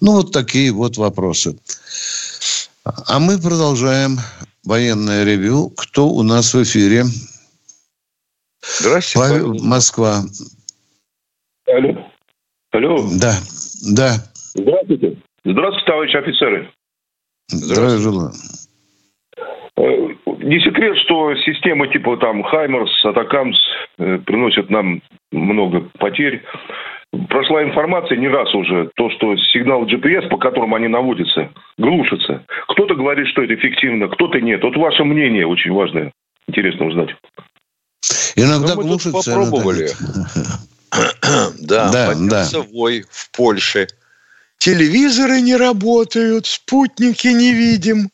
Ну, 0.00 0.12
вот 0.12 0.32
такие 0.32 0.72
вот 0.72 0.96
вопросы. 0.96 1.58
А 2.84 3.18
мы 3.18 3.38
продолжаем 3.38 4.18
военное 4.64 5.24
ревю. 5.24 5.70
Кто 5.70 6.08
у 6.08 6.22
нас 6.22 6.54
в 6.54 6.62
эфире? 6.62 7.04
Здравствуйте. 8.80 9.28
Павел, 9.28 9.48
Павел. 9.50 9.64
Москва. 9.64 10.24
Алло. 11.66 12.10
Алло. 12.70 13.08
Да, 13.20 13.38
да. 13.82 14.26
Здравствуйте. 14.54 15.22
Здравствуйте, 15.44 15.86
товарищи 15.86 16.16
офицеры. 16.16 16.72
Здравия 17.48 17.98
желаю. 17.98 18.32
Э, 19.76 19.82
не 20.38 20.60
секрет, 20.60 20.96
что 20.98 21.34
системы 21.36 21.88
типа 21.88 22.16
там 22.18 22.42
Хаймерс, 22.44 23.04
Атакамс 23.04 23.56
э, 23.98 24.18
приносят 24.24 24.70
нам 24.70 25.02
много 25.32 25.88
потерь. 25.98 26.42
Прошла 27.28 27.62
информация 27.62 28.18
не 28.18 28.28
раз 28.28 28.52
уже, 28.54 28.90
то, 28.96 29.10
что 29.10 29.36
сигнал 29.36 29.84
GPS, 29.86 30.28
по 30.28 30.36
которому 30.36 30.76
они 30.76 30.88
наводятся, 30.88 31.50
глушится. 31.78 32.44
Кто-то 32.68 32.94
говорит, 32.94 33.28
что 33.28 33.42
это 33.42 33.54
эффективно, 33.54 34.08
кто-то 34.08 34.40
нет. 34.40 34.62
Вот 34.62 34.76
ваше 34.76 35.04
мнение 35.04 35.46
очень 35.46 35.72
важное. 35.72 36.12
Интересно 36.48 36.86
узнать. 36.86 37.10
Иногда 38.36 38.74
глушится. 38.74 39.12
попробовали. 39.12 39.88
да, 41.60 41.90
да, 41.92 42.08
поднялся 42.08 42.62
да. 42.62 42.68
вой 42.72 43.04
в 43.10 43.30
Польше. 43.36 43.86
Телевизоры 44.58 45.40
не 45.40 45.56
работают, 45.56 46.46
спутники 46.46 47.28
не 47.28 47.52
видим. 47.52 48.08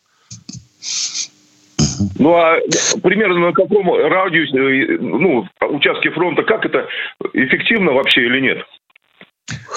Ну, 2.19 2.35
а 2.35 2.59
примерно 3.03 3.49
на 3.49 3.53
каком 3.53 3.93
радиусе, 3.95 4.99
ну, 5.01 5.47
участке 5.61 6.11
фронта, 6.11 6.43
как 6.43 6.65
это 6.65 6.87
эффективно 7.35 7.93
вообще 7.93 8.23
или 8.23 8.41
нет? 8.41 8.59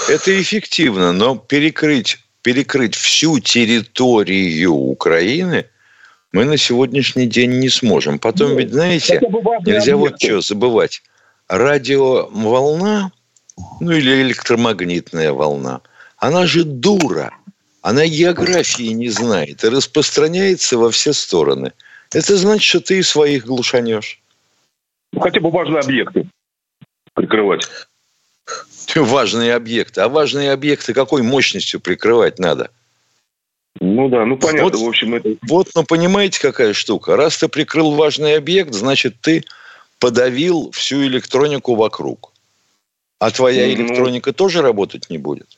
Это 0.09 0.41
эффективно, 0.41 1.11
но 1.11 1.35
перекрыть, 1.35 2.17
перекрыть 2.41 2.95
всю 2.95 3.39
территорию 3.39 4.73
Украины 4.73 5.65
мы 6.33 6.45
на 6.45 6.57
сегодняшний 6.57 7.27
день 7.27 7.59
не 7.59 7.69
сможем. 7.69 8.19
Потом 8.19 8.51
ну, 8.51 8.57
ведь, 8.57 8.73
знаете, 8.73 9.21
нельзя 9.65 9.95
вот 9.95 10.19
что 10.19 10.41
забывать. 10.41 11.03
Радиоволна, 11.47 13.11
ну 13.79 13.91
или 13.91 14.23
электромагнитная 14.23 15.31
волна, 15.31 15.81
она 16.17 16.47
же 16.47 16.63
дура. 16.63 17.31
Она 17.81 18.07
географии 18.07 18.93
не 18.93 19.09
знает 19.09 19.63
и 19.63 19.69
распространяется 19.69 20.77
во 20.77 20.89
все 20.89 21.11
стороны. 21.11 21.73
Это 22.13 22.37
значит, 22.37 22.63
что 22.63 22.79
ты 22.79 23.01
своих 23.03 23.45
глушанешь. 23.45 24.19
Ну, 25.11 25.19
хотя 25.19 25.39
бы 25.39 25.49
важные 25.49 25.79
объекты 25.79 26.27
прикрывать. 27.13 27.67
Важные 28.95 29.55
объекты. 29.55 30.01
А 30.01 30.09
важные 30.09 30.51
объекты 30.51 30.93
какой 30.93 31.23
мощностью 31.23 31.79
прикрывать 31.79 32.39
надо? 32.39 32.69
Ну 33.79 34.07
да, 34.09 34.25
ну 34.25 34.37
понятно. 34.37 34.63
Вот, 34.63 34.75
в 34.75 34.87
общем, 34.87 35.15
это... 35.15 35.35
Вот, 35.43 35.69
ну 35.75 35.83
понимаете, 35.83 36.39
какая 36.39 36.73
штука. 36.73 37.15
Раз 37.15 37.37
ты 37.37 37.47
прикрыл 37.47 37.91
важный 37.91 38.35
объект, 38.35 38.73
значит, 38.73 39.15
ты 39.21 39.43
подавил 39.99 40.71
всю 40.71 41.03
электронику 41.03 41.75
вокруг. 41.75 42.33
А 43.19 43.31
твоя 43.31 43.65
ну, 43.65 43.73
электроника 43.73 44.33
тоже 44.33 44.61
работать 44.61 45.09
не 45.09 45.17
будет. 45.17 45.57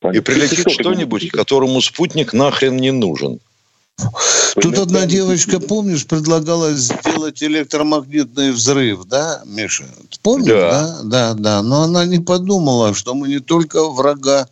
Понятно. 0.00 0.18
И 0.18 0.20
прилетит 0.20 0.70
что-нибудь, 0.70 1.30
которому 1.30 1.80
спутник 1.80 2.32
нахрен 2.32 2.76
не 2.76 2.90
нужен. 2.90 3.40
Тут 4.60 4.78
одна 4.78 5.06
девочка, 5.06 5.60
помнишь, 5.60 6.06
предлагала 6.06 6.72
сделать 6.74 7.42
электромагнитный 7.42 8.52
взрыв, 8.52 9.04
да, 9.04 9.42
Миша? 9.44 9.84
Помнишь, 10.22 10.48
да? 10.48 10.98
Да, 11.02 11.02
да, 11.02 11.34
да. 11.34 11.62
Но 11.62 11.82
она 11.82 12.06
не 12.06 12.18
подумала, 12.18 12.94
что 12.94 13.14
мы 13.14 13.28
не 13.28 13.40
только 13.40 13.88
врага 13.88 14.48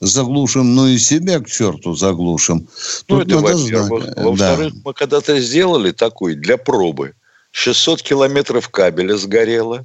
заглушим, 0.00 0.74
но 0.74 0.88
и 0.88 0.98
себя 0.98 1.40
к 1.40 1.48
черту 1.48 1.94
заглушим. 1.94 2.68
Ну, 3.08 3.18
Тут 3.18 3.28
это 3.28 3.38
во-первых. 3.38 4.16
Во-вторых, 4.16 4.74
да. 4.74 4.80
мы 4.84 4.94
когда-то 4.94 5.40
сделали 5.40 5.92
такой 5.92 6.34
для 6.34 6.56
пробы. 6.56 7.14
600 7.52 8.02
километров 8.02 8.68
кабеля 8.68 9.16
сгорело. 9.16 9.84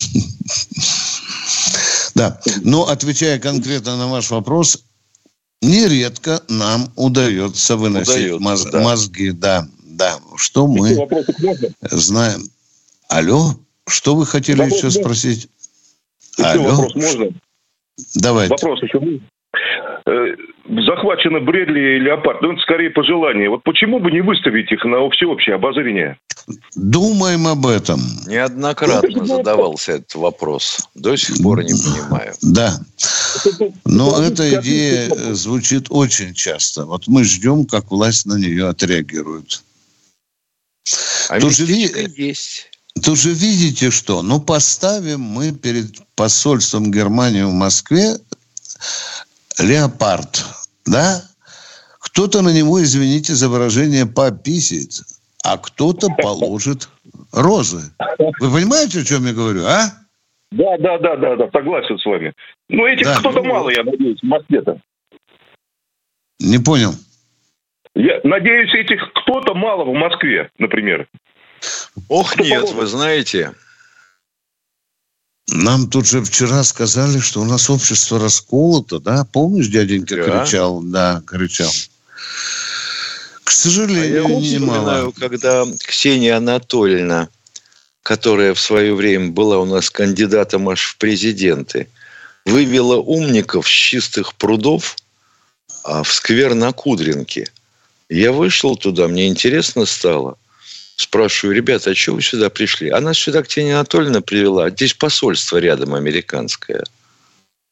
Да, 2.14 2.40
но 2.64 2.88
отвечая 2.88 3.38
конкретно 3.38 3.96
на 3.96 4.08
ваш 4.08 4.30
вопрос, 4.30 4.78
нередко 5.62 6.42
нам 6.48 6.90
удается 6.96 7.76
выносить 7.76 8.08
удается, 8.32 8.38
моз- 8.40 8.64
да. 8.70 8.80
мозги. 8.80 9.30
Да, 9.32 9.66
да. 9.82 10.18
Что 10.36 10.66
мы 10.66 10.96
знаем. 11.82 12.42
Алло, 13.08 13.54
что 13.86 14.14
вы 14.14 14.26
хотели 14.26 14.58
вопрос 14.58 14.76
еще 14.76 14.86
можно? 14.86 15.00
спросить? 15.02 15.48
Еще 16.36 16.48
Алло. 16.48 16.70
вопрос 16.70 16.94
можно? 16.94 17.26
Давайте. 18.14 18.50
Вопрос 18.54 18.82
еще 18.82 19.00
захвачены 20.68 21.40
Бредли 21.40 21.96
и 21.96 21.98
Леопард. 22.00 22.42
Ну, 22.42 22.52
это 22.52 22.62
скорее 22.62 22.90
пожелание. 22.90 23.48
Вот 23.48 23.62
почему 23.62 24.00
бы 24.00 24.10
не 24.10 24.20
выставить 24.20 24.70
их 24.70 24.84
на 24.84 25.08
всеобщее 25.10 25.56
обозрение? 25.56 26.18
Думаем 26.74 27.46
об 27.46 27.66
этом. 27.66 28.00
Неоднократно 28.26 29.24
задавался 29.24 29.92
этот 29.92 30.14
вопрос. 30.14 30.88
До 30.94 31.16
сих 31.16 31.42
пор 31.42 31.62
не 31.62 31.72
понимаю. 31.72 32.34
Да. 32.42 32.72
Но 33.84 34.22
эта 34.22 34.60
идея 34.60 35.08
звучит 35.34 35.86
очень 35.90 36.34
часто. 36.34 36.84
Вот 36.84 37.06
мы 37.06 37.24
ждем, 37.24 37.64
как 37.66 37.90
власть 37.90 38.26
на 38.26 38.38
нее 38.38 38.68
отреагирует. 38.68 39.62
А 41.28 41.40
Тут 41.40 41.54
же, 41.54 41.64
есть. 41.64 42.70
Тут 43.02 43.18
же 43.18 43.30
видите 43.30 43.90
что? 43.90 44.22
Ну, 44.22 44.40
поставим 44.40 45.20
мы 45.20 45.52
перед 45.52 46.00
посольством 46.14 46.90
Германии 46.90 47.42
в 47.42 47.52
Москве 47.52 48.16
леопард, 49.58 50.44
да? 50.86 51.22
Кто-то 52.00 52.42
на 52.42 52.50
него, 52.50 52.82
извините 52.82 53.34
за 53.34 53.48
выражение, 53.48 54.06
пописит, 54.06 55.02
а 55.44 55.58
кто-то 55.58 56.08
положит 56.22 56.88
розы. 57.32 57.82
Вы 58.18 58.50
понимаете, 58.50 59.00
о 59.00 59.04
чем 59.04 59.26
я 59.26 59.32
говорю, 59.32 59.64
а? 59.66 59.92
Да, 60.50 60.78
да, 60.78 60.98
да, 60.98 61.16
да, 61.16 61.36
да, 61.36 61.50
согласен 61.52 61.98
с 61.98 62.06
вами. 62.06 62.32
Но 62.68 62.86
этих 62.86 63.06
Да. 63.06 63.16
кто-то 63.18 63.42
мало, 63.42 63.68
я 63.70 63.84
надеюсь, 63.84 64.20
в 64.20 64.26
Москве-то. 64.26 64.80
Не 66.40 66.58
понял. 66.58 66.94
Я 67.94 68.20
надеюсь, 68.24 68.72
этих 68.74 69.00
кто-то 69.12 69.54
мало 69.54 69.84
в 69.84 69.92
Москве, 69.92 70.50
например. 70.58 71.08
Ох, 72.08 72.38
нет, 72.38 72.70
вы 72.72 72.86
знаете, 72.86 73.52
Нам 75.50 75.88
тут 75.88 76.06
же 76.06 76.22
вчера 76.22 76.62
сказали, 76.62 77.20
что 77.20 77.40
у 77.40 77.44
нас 77.44 77.70
общество 77.70 78.18
расколото, 78.20 79.00
да? 79.00 79.24
Помнишь, 79.32 79.68
дяденька 79.68 80.16
Да. 80.16 80.44
кричал? 80.44 80.82
Да, 80.82 81.22
кричал. 81.26 81.70
К 83.44 83.48
А 83.48 83.50
я 83.50 83.56
сожалению, 83.56 84.28
вот 84.28 84.42
немало. 84.42 84.72
вспоминаю, 84.72 85.12
когда 85.12 85.64
Ксения 85.86 86.36
Анатольевна, 86.36 87.28
которая 88.02 88.52
в 88.52 88.60
свое 88.60 88.94
время 88.94 89.30
была 89.30 89.58
у 89.58 89.64
нас 89.64 89.88
кандидатом 89.88 90.68
аж 90.68 90.82
в 90.82 90.98
президенты, 90.98 91.88
вывела 92.44 92.96
умников 92.96 93.66
с 93.66 93.70
чистых 93.70 94.34
прудов 94.34 94.96
а, 95.82 96.02
в 96.02 96.12
сквер 96.12 96.54
на 96.54 96.72
Кудринке. 96.72 97.48
Я 98.10 98.32
вышел 98.32 98.76
туда, 98.76 99.08
мне 99.08 99.28
интересно 99.28 99.86
стало. 99.86 100.36
Спрашиваю, 100.98 101.54
ребята, 101.54 101.90
а 101.90 101.94
что 101.94 102.14
вы 102.14 102.22
сюда 102.22 102.50
пришли? 102.50 102.90
Она 102.90 103.14
сюда 103.14 103.44
Ксения 103.44 103.76
Анатольевна 103.76 104.20
привела. 104.20 104.68
Здесь 104.68 104.94
посольство 104.94 105.58
рядом 105.58 105.94
американское. 105.94 106.82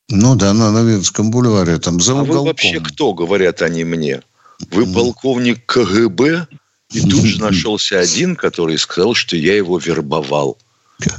Ну 0.08 0.36
да, 0.36 0.54
на 0.54 0.70
Новинском 0.70 1.32
бульваре, 1.32 1.78
там 1.78 2.00
за 2.00 2.12
А 2.12 2.14
вы 2.16 2.22
уголком. 2.22 2.46
вообще 2.46 2.78
кто, 2.78 3.12
говорят 3.14 3.62
они 3.62 3.82
мне? 3.82 4.22
Вы 4.70 4.86
полковник 4.86 5.66
КГБ? 5.66 6.46
И 6.92 7.00
тут 7.00 7.24
же 7.24 7.40
нашелся 7.40 7.98
один, 7.98 8.36
который 8.36 8.78
сказал, 8.78 9.14
что 9.14 9.36
я 9.36 9.56
его 9.56 9.78
вербовал. 9.78 10.56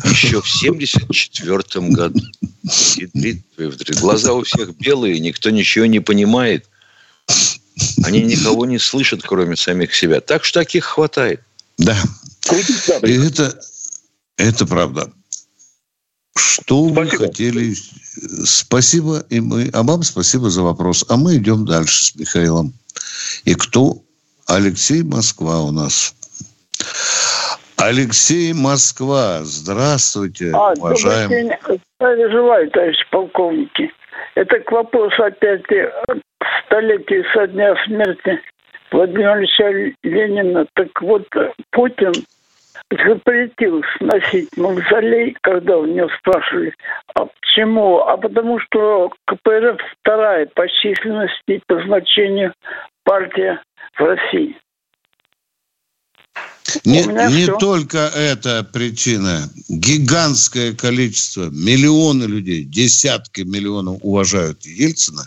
Еще 0.05 0.41
в 0.41 0.49
74 0.49 1.87
году. 1.89 2.21
Вдрит. 2.63 3.43
Глаза 3.99 4.31
у 4.33 4.43
всех 4.43 4.77
белые, 4.77 5.19
никто 5.19 5.49
ничего 5.49 5.85
не 5.85 5.99
понимает. 5.99 6.69
Они 8.05 8.21
никого 8.21 8.65
не 8.65 8.79
слышат, 8.79 9.23
кроме 9.23 9.57
самих 9.57 9.93
себя. 9.93 10.21
Так 10.21 10.45
что 10.45 10.61
таких 10.61 10.85
хватает. 10.85 11.41
Да. 11.77 11.95
И 13.03 13.27
это, 13.27 13.59
это 14.37 14.65
правда. 14.65 15.11
Что 16.37 16.85
вы 16.85 17.07
хотели? 17.07 17.73
Спасибо 18.45 19.23
и 19.29 19.39
мы. 19.39 19.69
А 19.73 19.83
вам 19.83 20.03
спасибо 20.03 20.49
за 20.49 20.63
вопрос. 20.63 21.05
А 21.09 21.17
мы 21.17 21.37
идем 21.37 21.65
дальше 21.65 22.05
с 22.05 22.15
Михаилом. 22.15 22.73
И 23.45 23.53
кто? 23.55 24.01
Алексей 24.47 25.03
Москва 25.03 25.61
у 25.61 25.71
нас. 25.71 26.15
Алексей 27.77 28.53
Москва. 28.53 29.41
Здравствуйте, 29.43 30.51
А, 30.53 30.73
уважаемый. 30.73 31.51
желаю, 31.99 32.71
товарищ 32.71 32.97
полковники. 33.11 33.91
Это 34.35 34.59
к 34.59 34.71
вопросу 34.71 35.23
опять 35.23 35.63
столетия 36.65 37.23
со 37.33 37.47
дня 37.47 37.75
смерти 37.85 38.39
Владимира 38.91 39.39
Ильича 39.39 39.93
Ленина. 40.03 40.65
Так 40.73 41.01
вот, 41.01 41.27
Путин 41.71 42.13
запретил 42.89 43.83
сносить 43.97 44.55
мавзолей, 44.55 45.35
когда 45.41 45.77
у 45.77 45.85
него 45.85 46.09
спрашивали, 46.19 46.73
а 47.15 47.25
почему? 47.25 47.99
А 47.99 48.17
потому 48.17 48.59
что 48.59 49.11
КПРФ 49.25 49.79
вторая 49.99 50.47
по 50.55 50.67
численности 50.69 51.51
и 51.51 51.61
по 51.67 51.81
значению 51.83 52.53
партия 53.03 53.61
в 53.97 54.03
России. 54.03 54.57
Не, 56.83 57.03
не 57.03 57.47
только 57.59 57.97
эта 58.15 58.63
причина. 58.63 59.49
Гигантское 59.69 60.73
количество, 60.73 61.49
миллионы 61.49 62.25
людей, 62.25 62.63
десятки 62.63 63.41
миллионов 63.41 63.99
уважают 64.01 64.65
Ельцина. 64.65 65.23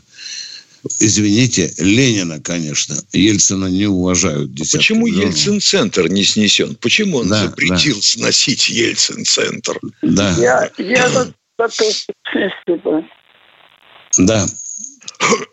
Извините, 0.98 1.72
Ленина, 1.78 2.40
конечно. 2.40 2.96
Ельцина 3.12 3.66
не 3.66 3.86
уважают 3.86 4.54
десятки 4.54 4.78
Почему 4.78 5.06
миллионов. 5.06 5.34
Ельцин-центр 5.34 6.08
не 6.08 6.24
снесен? 6.24 6.74
Почему 6.76 7.18
он 7.18 7.28
Да, 7.28 7.42
запретил 7.46 8.00
сносить 8.00 8.68
Ельцин-центр? 8.68 9.78
Да, 10.02 10.34
Я, 10.38 10.70
я 10.78 11.08
снести, 11.68 12.80
да. 14.18 14.46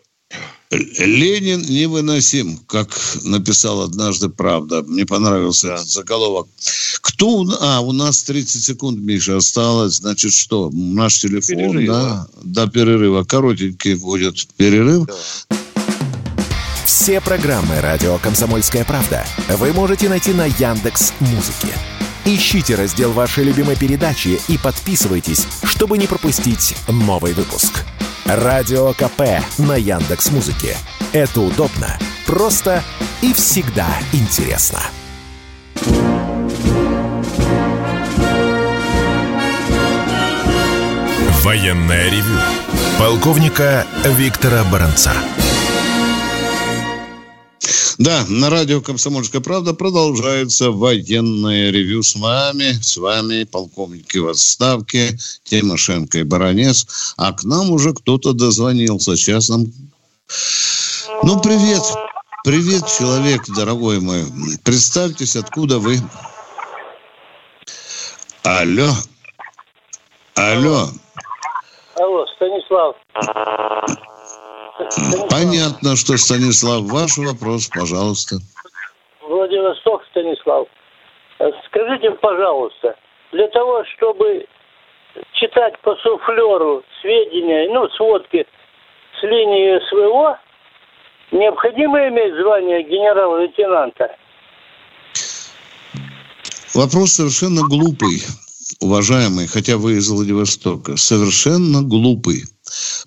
да. 0.70 0.76
Ленин 1.04 1.62
невыносим, 1.62 2.58
как 2.66 2.90
написал 3.24 3.82
однажды 3.82 4.28
«Правда». 4.28 4.82
Мне 4.82 5.06
понравился 5.06 5.74
этот 5.74 5.88
заголовок. 5.88 6.48
Кто 7.00 7.28
у, 7.28 7.50
а, 7.60 7.80
у 7.80 7.92
нас 7.92 8.22
30 8.22 8.62
секунд, 8.64 8.98
Миша, 8.98 9.36
осталось. 9.36 9.96
Значит, 9.96 10.32
что? 10.32 10.70
Наш 10.72 11.20
телефон, 11.20 11.56
Перерыва. 11.56 11.94
да? 11.94 12.28
До 12.42 12.66
перерыва. 12.66 13.24
Коротенький 13.24 13.94
будет 13.94 14.46
перерыв. 14.56 15.06
Все 16.84 17.20
программы 17.20 17.80
радио 17.80 18.18
Комсомольская 18.18 18.84
правда 18.84 19.24
вы 19.56 19.72
можете 19.72 20.08
найти 20.08 20.32
на 20.32 20.46
Яндекс 20.46 21.12
Музыке. 21.20 21.68
Ищите 22.24 22.74
раздел 22.74 23.12
вашей 23.12 23.44
любимой 23.44 23.76
передачи 23.76 24.38
и 24.48 24.58
подписывайтесь, 24.58 25.46
чтобы 25.64 25.96
не 25.96 26.06
пропустить 26.06 26.74
новый 26.88 27.32
выпуск. 27.32 27.84
Радио 28.28 28.92
КП 28.92 29.42
на 29.56 29.72
Яндекс 29.72 30.30
Музыке. 30.30 30.76
Это 31.14 31.40
удобно, 31.40 31.98
просто 32.26 32.82
и 33.22 33.32
всегда 33.32 33.86
интересно. 34.12 34.80
Военное 41.42 42.10
ревю 42.10 42.38
полковника 42.98 43.86
Виктора 44.04 44.62
Баранца. 44.64 45.12
Да, 47.98 48.24
на 48.28 48.48
радио 48.48 48.80
«Комсомольская 48.80 49.40
правда» 49.40 49.74
продолжается 49.74 50.70
военное 50.70 51.70
ревю 51.70 52.02
с 52.02 52.14
вами. 52.14 52.80
С 52.80 52.96
вами 52.96 53.44
полковники 53.44 54.18
в 54.18 54.28
отставке 54.28 55.18
Тимошенко 55.44 56.18
и 56.18 56.22
Баранец. 56.22 57.14
А 57.16 57.32
к 57.32 57.42
нам 57.42 57.70
уже 57.70 57.92
кто-то 57.94 58.32
дозвонился. 58.32 59.16
Сейчас 59.16 59.48
нам... 59.48 59.66
Ну, 61.24 61.40
привет. 61.40 61.82
Привет, 62.44 62.86
человек, 62.86 63.42
дорогой 63.48 64.00
мой. 64.00 64.24
Представьтесь, 64.62 65.34
откуда 65.34 65.80
вы. 65.80 65.98
Алло. 68.44 68.90
Алло. 70.36 70.88
Алло, 71.96 72.26
Станислав. 72.36 72.94
Понятно, 75.30 75.96
что, 75.96 76.16
Станислав, 76.16 76.82
ваш 76.84 77.18
вопрос, 77.18 77.68
пожалуйста. 77.68 78.36
Владивосток, 79.28 80.02
Станислав. 80.10 80.68
Скажите, 81.66 82.10
пожалуйста, 82.12 82.96
для 83.32 83.48
того, 83.48 83.84
чтобы 83.96 84.46
читать 85.32 85.78
по 85.82 85.94
суфлеру 85.96 86.82
сведения, 87.00 87.68
ну, 87.72 87.88
сводки 87.90 88.46
с 89.20 89.22
линии 89.22 89.78
СВО, 89.88 90.38
необходимо 91.32 92.08
иметь 92.08 92.34
звание 92.40 92.82
генерал-лейтенанта? 92.82 94.16
Вопрос 96.74 97.12
совершенно 97.12 97.62
глупый, 97.62 98.22
уважаемый, 98.80 99.46
хотя 99.46 99.76
вы 99.76 99.94
из 99.94 100.10
Владивостока. 100.10 100.96
Совершенно 100.96 101.82
глупый. 101.82 102.42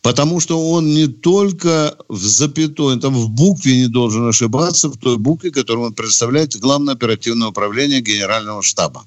Потому 0.02 0.40
что 0.40 0.72
он 0.72 0.94
не 0.94 1.08
только 1.08 1.96
в 2.08 2.24
запятой, 2.24 3.00
там 3.00 3.16
в 3.16 3.30
букве 3.30 3.78
не 3.78 3.88
должен 3.88 4.28
ошибаться, 4.28 4.90
в 4.90 4.98
той 4.98 5.18
букве, 5.18 5.52
которую 5.52 5.88
он 5.88 5.94
представляет 5.94 6.58
Главное 6.58 6.94
оперативное 6.94 7.50
управление 7.50 8.02
Генерального 8.02 8.62
штаба. 8.62 9.06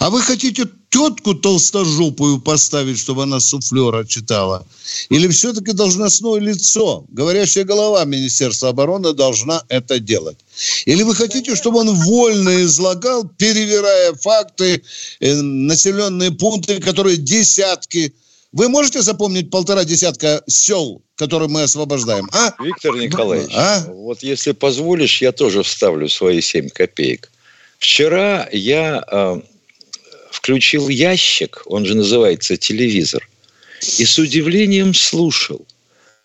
А 0.00 0.08
вы 0.08 0.22
хотите 0.22 0.66
тетку 0.88 1.34
толстожопую 1.34 2.40
поставить, 2.40 2.98
чтобы 2.98 3.24
она 3.24 3.38
суфлера 3.38 4.04
читала? 4.04 4.66
Или 5.10 5.28
все-таки 5.28 5.72
должностное 5.72 6.40
лицо, 6.40 7.04
говорящая 7.08 7.64
голова 7.64 8.04
Министерства 8.04 8.70
обороны 8.70 9.12
должна 9.12 9.62
это 9.68 9.98
делать? 9.98 10.38
Или 10.86 11.02
вы 11.02 11.14
хотите, 11.14 11.54
чтобы 11.54 11.80
он 11.80 11.94
вольно 11.94 12.62
излагал, 12.64 13.24
перевирая 13.24 14.14
факты, 14.14 14.82
э, 15.20 15.34
населенные 15.34 16.30
пункты, 16.30 16.80
которые 16.80 17.18
десятки 17.18 18.14
вы 18.52 18.68
можете 18.68 19.02
запомнить 19.02 19.50
полтора 19.50 19.84
десятка 19.84 20.42
сел, 20.46 21.02
которые 21.14 21.48
мы 21.48 21.62
освобождаем? 21.62 22.28
А? 22.32 22.52
Виктор 22.62 22.96
Николаевич, 22.96 23.52
а? 23.54 23.84
вот 23.88 24.22
если 24.22 24.52
позволишь, 24.52 25.22
я 25.22 25.32
тоже 25.32 25.62
вставлю 25.62 26.08
свои 26.08 26.40
семь 26.40 26.68
копеек. 26.68 27.30
Вчера 27.78 28.48
я 28.52 29.04
э, 29.06 29.40
включил 30.30 30.88
ящик, 30.88 31.62
он 31.66 31.86
же 31.86 31.94
называется 31.94 32.56
телевизор, 32.56 33.28
и 33.98 34.04
с 34.04 34.18
удивлением 34.18 34.94
слушал, 34.94 35.64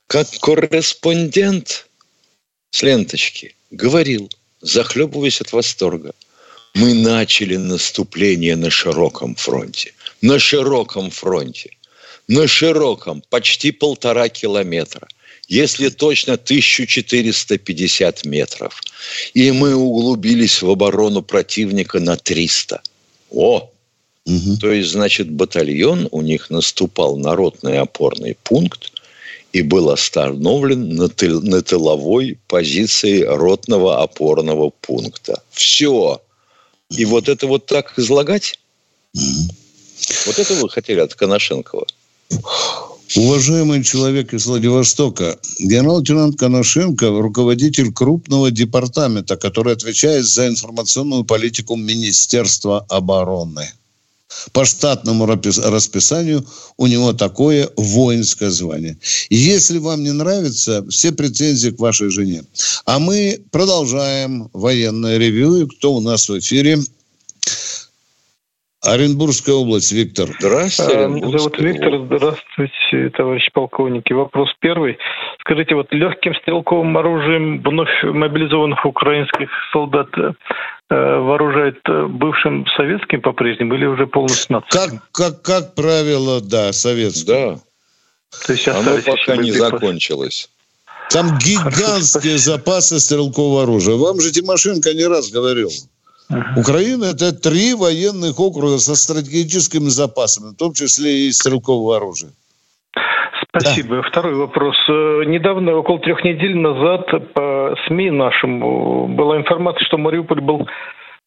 как 0.07 0.27
корреспондент 0.41 1.87
с 2.71 2.81
ленточки 2.81 3.55
говорил, 3.71 4.29
захлебываясь 4.61 5.41
от 5.41 5.53
восторга, 5.53 6.13
мы 6.73 6.93
начали 6.93 7.55
наступление 7.55 8.55
на 8.55 8.69
широком 8.69 9.35
фронте. 9.35 9.93
На 10.21 10.39
широком 10.39 11.09
фронте. 11.09 11.74
На 12.27 12.47
широком, 12.47 13.23
почти 13.29 13.71
полтора 13.71 14.29
километра. 14.29 15.07
Если 15.47 15.89
точно, 15.89 16.33
1450 16.33 18.25
метров. 18.25 18.81
И 19.33 19.51
мы 19.51 19.75
углубились 19.75 20.61
в 20.61 20.69
оборону 20.69 21.21
противника 21.21 21.99
на 21.99 22.17
300. 22.17 22.81
О, 23.31 23.69
Угу. 24.25 24.57
То 24.59 24.71
есть, 24.71 24.91
значит, 24.91 25.29
батальон 25.29 26.07
у 26.11 26.21
них 26.21 26.49
наступал 26.49 27.15
на 27.15 27.35
ротный 27.35 27.77
опорный 27.77 28.35
пункт 28.43 28.91
и 29.53 29.61
был 29.61 29.91
остановлен 29.91 30.95
на, 30.95 31.09
тыл, 31.09 31.41
на 31.41 31.61
тыловой 31.61 32.39
позиции 32.47 33.21
ротного 33.21 34.01
опорного 34.01 34.71
пункта. 34.81 35.43
Все. 35.51 36.21
И 36.89 37.05
вот 37.05 37.29
это 37.29 37.45
вот 37.45 37.67
так 37.67 37.97
излагать? 37.99 38.59
Угу. 39.13 39.55
Вот 40.25 40.39
это 40.39 40.53
вы 40.55 40.69
хотели 40.69 40.99
от 40.99 41.13
Коношенкова? 41.13 41.85
Уважаемый 43.15 43.83
человек 43.83 44.33
из 44.33 44.45
Владивостока, 44.45 45.37
генерал-лейтенант 45.59 46.37
Коношенко– 46.37 47.09
руководитель 47.21 47.93
крупного 47.93 48.51
департамента, 48.51 49.37
который 49.37 49.73
отвечает 49.73 50.25
за 50.25 50.47
информационную 50.47 51.23
политику 51.23 51.75
Министерства 51.75 52.85
обороны– 52.89 53.71
по 54.51 54.65
штатному 54.65 55.25
расписанию 55.25 56.45
у 56.77 56.87
него 56.87 57.13
такое 57.13 57.69
воинское 57.77 58.49
звание. 58.49 58.97
Если 59.29 59.77
вам 59.77 60.03
не 60.03 60.11
нравится, 60.11 60.85
все 60.89 61.11
претензии 61.11 61.69
к 61.69 61.79
вашей 61.79 62.09
жене. 62.09 62.43
А 62.85 62.99
мы 62.99 63.41
продолжаем 63.51 64.49
военное 64.53 65.17
ревью. 65.17 65.67
Кто 65.67 65.93
у 65.93 66.01
нас 66.01 66.29
в 66.29 66.37
эфире? 66.39 66.79
Оренбургская 68.85 69.55
область, 69.55 69.91
Виктор. 69.91 70.29
Здравствуйте. 70.39 70.97
А, 70.97 71.07
меня 71.07 71.37
зовут 71.37 71.59
Виктор. 71.59 72.05
Здравствуйте, 72.05 73.09
товарищ 73.15 73.49
полковник. 73.53 74.09
И 74.09 74.13
вопрос 74.13 74.49
первый. 74.59 74.97
Скажите, 75.41 75.75
вот 75.75 75.87
легким 75.91 76.33
стрелковым 76.35 76.97
оружием 76.97 77.61
вновь 77.61 78.03
мобилизованных 78.03 78.85
украинских 78.85 79.49
солдат 79.71 80.09
Э, 80.87 81.17
вооружает 81.17 81.77
э, 81.89 82.05
бывшим 82.05 82.63
советским 82.77 83.19
по-прежнему 83.19 83.73
или 83.73 83.85
уже 83.85 84.05
полностью 84.05 84.57
нацистским? 84.57 84.99
Как, 84.99 85.11
как, 85.11 85.41
как 85.41 85.75
правило, 85.75 86.41
да, 86.41 86.71
советским. 86.73 87.25
Да. 87.25 87.59
То 88.45 88.53
есть 88.53 88.67
Оно 88.67 88.99
пока 89.03 89.35
не 89.37 89.51
закончилось. 89.51 90.47
Там 91.09 91.39
гигантские 91.39 92.37
запасы 92.37 92.99
стрелкового 92.99 93.63
оружия. 93.63 93.95
Вам 93.95 94.21
же 94.21 94.31
Тимошенко 94.31 94.93
не 94.93 95.05
раз 95.05 95.31
говорил. 95.31 95.71
Uh-huh. 96.31 96.59
Украина– 96.59 97.05
это 97.13 97.31
три 97.31 97.73
военных 97.75 98.39
округа 98.39 98.79
со 98.79 98.95
стратегическими 98.95 99.89
запасами, 99.89 100.53
в 100.53 100.55
том 100.55 100.73
числе 100.73 101.27
и 101.27 101.31
стрелкового 101.31 101.97
оружия. 101.97 102.31
Спасибо. 103.49 103.97
Да. 103.97 104.09
Второй 104.09 104.35
вопрос. 104.35 104.75
Э, 104.89 105.23
недавно, 105.27 105.75
около 105.75 105.99
трех 105.99 106.23
недель 106.23 106.57
назад, 106.57 107.33
по 107.33 107.75
СМИ 107.87 108.11
нашему 108.11 109.07
была 109.07 109.37
информация, 109.37 109.85
что 109.85 109.97
Мариуполь 109.97 110.41
был 110.41 110.67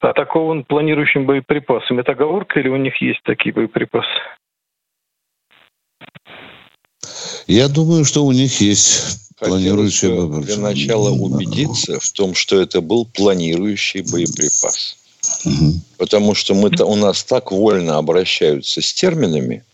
атакован 0.00 0.64
планирующим 0.64 1.26
боеприпасами. 1.26 2.00
Это 2.00 2.12
оговорка 2.12 2.60
или 2.60 2.68
у 2.68 2.76
них 2.76 3.00
есть 3.00 3.20
такие 3.24 3.52
боеприпасы? 3.52 4.06
Я 7.46 7.68
думаю, 7.68 8.04
что 8.04 8.24
у 8.24 8.32
них 8.32 8.60
есть 8.60 9.27
планирующие 9.38 10.10
боеприпасы. 10.10 10.46
Для 10.46 10.56
начала 10.56 11.10
убедиться 11.10 12.00
в 12.00 12.10
том, 12.12 12.34
что 12.34 12.60
это 12.60 12.80
был 12.80 13.06
планирующий 13.06 14.02
боеприпас. 14.02 14.96
Угу. 15.44 15.80
Потому 15.98 16.34
что 16.34 16.54
мы 16.54 16.68
-то, 16.68 16.84
у 16.84 16.96
нас 16.96 17.24
так 17.24 17.52
вольно 17.52 17.98
обращаются 17.98 18.80
с 18.80 18.92
терминами, 18.92 19.64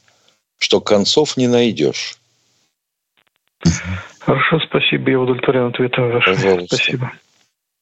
что 0.58 0.80
концов 0.80 1.36
не 1.36 1.48
найдешь. 1.48 2.18
Хорошо, 4.20 4.58
спасибо. 4.68 5.10
Я 5.10 5.20
удовлетворен 5.20 5.68
ответом 5.68 6.10
вашим. 6.10 6.34
Пожалуйста. 6.34 6.76
Спасибо. 6.76 7.12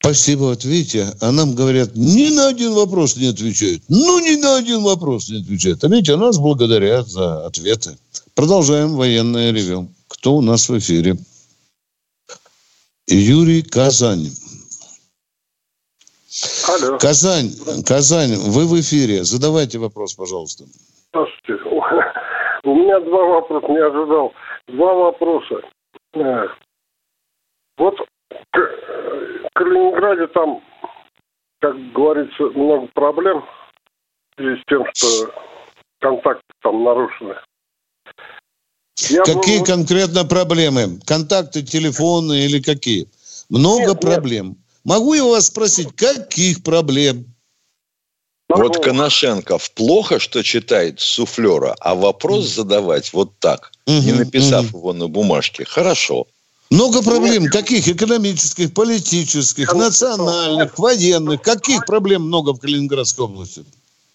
Спасибо. 0.00 0.40
Вот 0.40 0.64
видите, 0.64 1.06
а 1.20 1.30
нам 1.30 1.54
говорят, 1.54 1.90
ни 1.94 2.34
на 2.34 2.48
один 2.48 2.72
вопрос 2.72 3.16
не 3.16 3.28
отвечают. 3.28 3.82
Ну, 3.88 4.18
ни 4.18 4.40
на 4.40 4.56
один 4.56 4.82
вопрос 4.82 5.28
не 5.28 5.38
отвечают. 5.38 5.84
А 5.84 5.88
видите, 5.88 6.14
а 6.14 6.16
нас 6.16 6.38
благодарят 6.38 7.08
за 7.08 7.46
ответы. 7.46 7.96
Продолжаем 8.34 8.96
военное 8.96 9.52
ревю. 9.52 9.88
Кто 10.08 10.34
у 10.34 10.40
нас 10.40 10.68
в 10.68 10.76
эфире? 10.76 11.16
Юрий 13.08 13.62
Казань. 13.62 14.30
Алло. 16.68 16.98
Казань, 16.98 17.50
Казань, 17.86 18.34
вы 18.36 18.66
в 18.66 18.80
эфире. 18.80 19.24
Задавайте 19.24 19.78
вопрос, 19.78 20.14
пожалуйста. 20.14 20.64
Здравствуйте. 21.10 21.62
У 22.64 22.74
меня 22.74 23.00
два 23.00 23.24
вопроса, 23.24 23.66
не 23.68 23.78
ожидал. 23.78 24.32
Два 24.68 24.94
вопроса. 24.94 25.60
Э, 26.14 26.46
вот 27.76 27.96
в 28.30 29.48
Калининграде 29.54 30.28
там, 30.28 30.62
как 31.60 31.76
говорится, 31.92 32.44
много 32.54 32.86
проблем 32.94 33.42
в 33.42 34.40
связи 34.40 34.60
с 34.60 34.64
тем, 34.68 34.84
что 34.94 35.34
контакты 36.00 36.42
там 36.62 36.84
нарушены. 36.84 37.34
Я 39.10 39.22
какие 39.24 39.58
был... 39.58 39.66
конкретно 39.66 40.24
проблемы? 40.24 41.00
Контакты 41.04 41.62
телефоны 41.62 42.44
или 42.44 42.60
какие? 42.60 43.08
Много 43.48 43.88
нет, 43.88 44.00
проблем. 44.00 44.48
Нет. 44.48 44.56
Могу 44.84 45.14
я 45.14 45.24
вас 45.24 45.46
спросить, 45.46 45.88
каких 45.94 46.62
проблем? 46.62 47.26
Вот 48.48 48.84
Коношенков 48.84 49.70
плохо, 49.72 50.18
что 50.18 50.42
читает 50.42 51.00
суфлера, 51.00 51.74
а 51.80 51.94
вопрос 51.94 52.48
задавать 52.48 53.12
вот 53.12 53.38
так, 53.38 53.72
угу, 53.86 53.96
не 53.96 54.12
написав 54.12 54.66
угу. 54.66 54.78
его 54.78 54.92
на 54.92 55.08
бумажке, 55.08 55.64
хорошо. 55.64 56.26
Много 56.70 57.02
проблем. 57.02 57.46
Каких? 57.46 57.86
Экономических, 57.88 58.72
политических, 58.72 59.74
национальных, 59.74 60.78
военных. 60.78 61.42
Каких 61.42 61.84
проблем 61.84 62.22
много 62.22 62.54
в 62.54 62.60
Калининградской 62.60 63.26
области? 63.26 63.64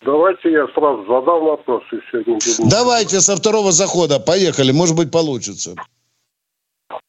Давайте 0.02 0.52
я 0.52 0.68
сразу 0.68 1.04
задам 1.04 1.44
вопрос. 1.44 1.84
И 1.92 1.98
сегодня. 2.12 2.70
Давайте 2.70 3.20
со 3.20 3.36
второго 3.36 3.72
захода. 3.72 4.20
Поехали. 4.20 4.72
Может 4.72 4.96
быть, 4.96 5.12
получится. 5.12 5.76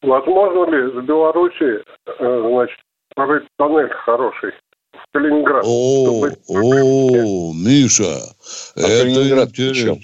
Возможно 0.03 0.70
ли 0.70 1.01
в 1.01 1.05
Беларуси, 1.05 1.82
э, 2.07 2.49
значит, 2.51 2.78
прорыть 3.14 3.45
тоннель 3.57 3.91
хороший 4.05 4.53
Калининград. 5.12 5.64
О, 5.66 6.26
о, 6.49 7.53
Миша, 7.55 8.18
а 8.76 8.80
это 8.80 9.09
интересно. 9.11 9.97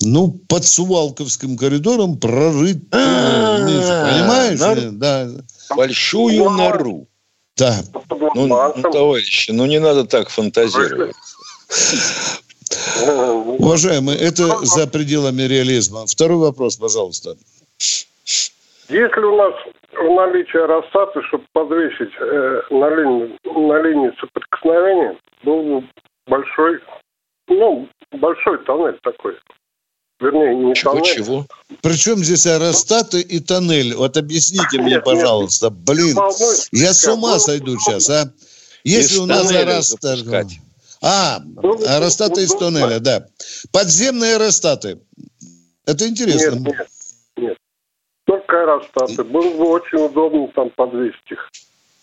Ну, 0.00 0.30
под 0.48 0.64
Сувалковским 0.64 1.56
коридором 1.56 2.18
прорыть, 2.18 2.82
э, 2.92 3.64
Миша, 3.64 4.08
понимаешь? 4.10 4.90
Да. 4.92 5.28
Большую 5.76 6.50
нору. 6.50 7.08
Да. 7.56 7.80
Ну, 8.34 8.46
ну, 8.46 8.90
товарищи, 8.92 9.50
ну 9.50 9.66
не 9.66 9.80
надо 9.80 10.04
так 10.04 10.28
фантазировать. 10.28 11.16
Уважаемый, 13.58 14.16
это 14.16 14.64
за 14.64 14.86
пределами 14.86 15.42
реализма. 15.42 16.06
Второй 16.06 16.38
вопрос, 16.38 16.76
пожалуйста. 16.76 17.36
Если 18.88 19.20
у 19.20 19.36
нас 19.36 19.54
в 19.92 20.14
наличии 20.14 20.58
аэростата, 20.58 21.22
чтобы 21.28 21.44
подвесить 21.52 22.14
э, 22.20 22.62
на, 22.70 22.88
линии, 22.88 23.38
на 23.44 23.82
линии 23.82 24.10
соприкосновения, 24.18 25.18
был 25.44 25.84
большой, 26.26 26.80
ну, 27.48 27.88
большой 28.12 28.64
тоннель 28.64 28.98
такой. 29.02 29.34
Вернее, 30.20 30.54
не 30.56 30.74
чего, 30.74 30.94
тоннель. 30.94 31.14
Чего? 31.14 31.46
Причем 31.82 32.16
здесь 32.16 32.46
аэростаты 32.46 33.20
и 33.20 33.40
тоннель? 33.40 33.94
Вот 33.94 34.16
объясните 34.16 34.80
мне, 34.80 35.00
пожалуйста. 35.00 35.70
Блин, 35.70 36.16
я 36.72 36.94
с 36.94 37.06
ума 37.06 37.38
сойду 37.38 37.76
сейчас, 37.78 38.08
а? 38.08 38.32
Если 38.84 39.18
у 39.18 39.26
нас 39.26 39.50
аэростат... 39.50 40.20
А, 41.00 41.40
Ну, 41.40 41.78
аэростаты 41.86 42.42
из 42.42 42.54
туннеля, 42.54 42.98
да. 43.00 43.26
Подземные 43.72 44.34
аэростаты. 44.34 44.98
Это 45.86 46.08
интересно. 46.08 46.56
Нет, 46.56 46.66
нет, 46.66 46.88
нет. 47.36 47.56
Только 48.24 48.62
аэростаты. 48.62 49.24
Было 49.24 49.50
бы 49.56 49.68
очень 49.68 49.98
удобно 49.98 50.48
там 50.48 50.70
подвесить 50.70 51.30
их 51.30 51.50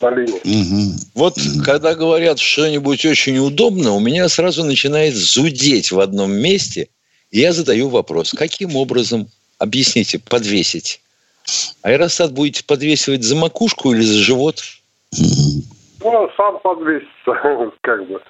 на 0.02 0.10
линии. 0.12 0.93
Вот 1.14 1.38
когда 1.64 1.96
говорят 1.96 2.39
что-нибудь 2.39 3.06
очень 3.06 3.38
удобно, 3.38 3.93
у 3.93 4.00
меня 4.00 4.30
сразу 4.30 4.64
начинает 4.64 5.14
зудеть 5.14 5.91
в 5.91 6.00
одном 6.00 6.32
месте. 6.32 6.89
И 7.32 7.39
я 7.39 7.52
задаю 7.52 7.89
вопрос, 7.89 8.32
каким 8.32 8.76
образом, 8.76 9.28
объясните, 9.58 10.20
подвесить? 10.20 11.02
Аэростат 11.82 12.32
будете 12.32 12.64
подвесивать 12.64 13.24
за 13.24 13.36
макушку 13.36 13.93
или 13.93 14.02
за 14.02 14.20
живот? 14.20 14.62
Ну, 16.02 16.30
сам 16.38 16.60
подвесится, 16.60 17.72
как 17.82 18.08
бы. 18.08 18.22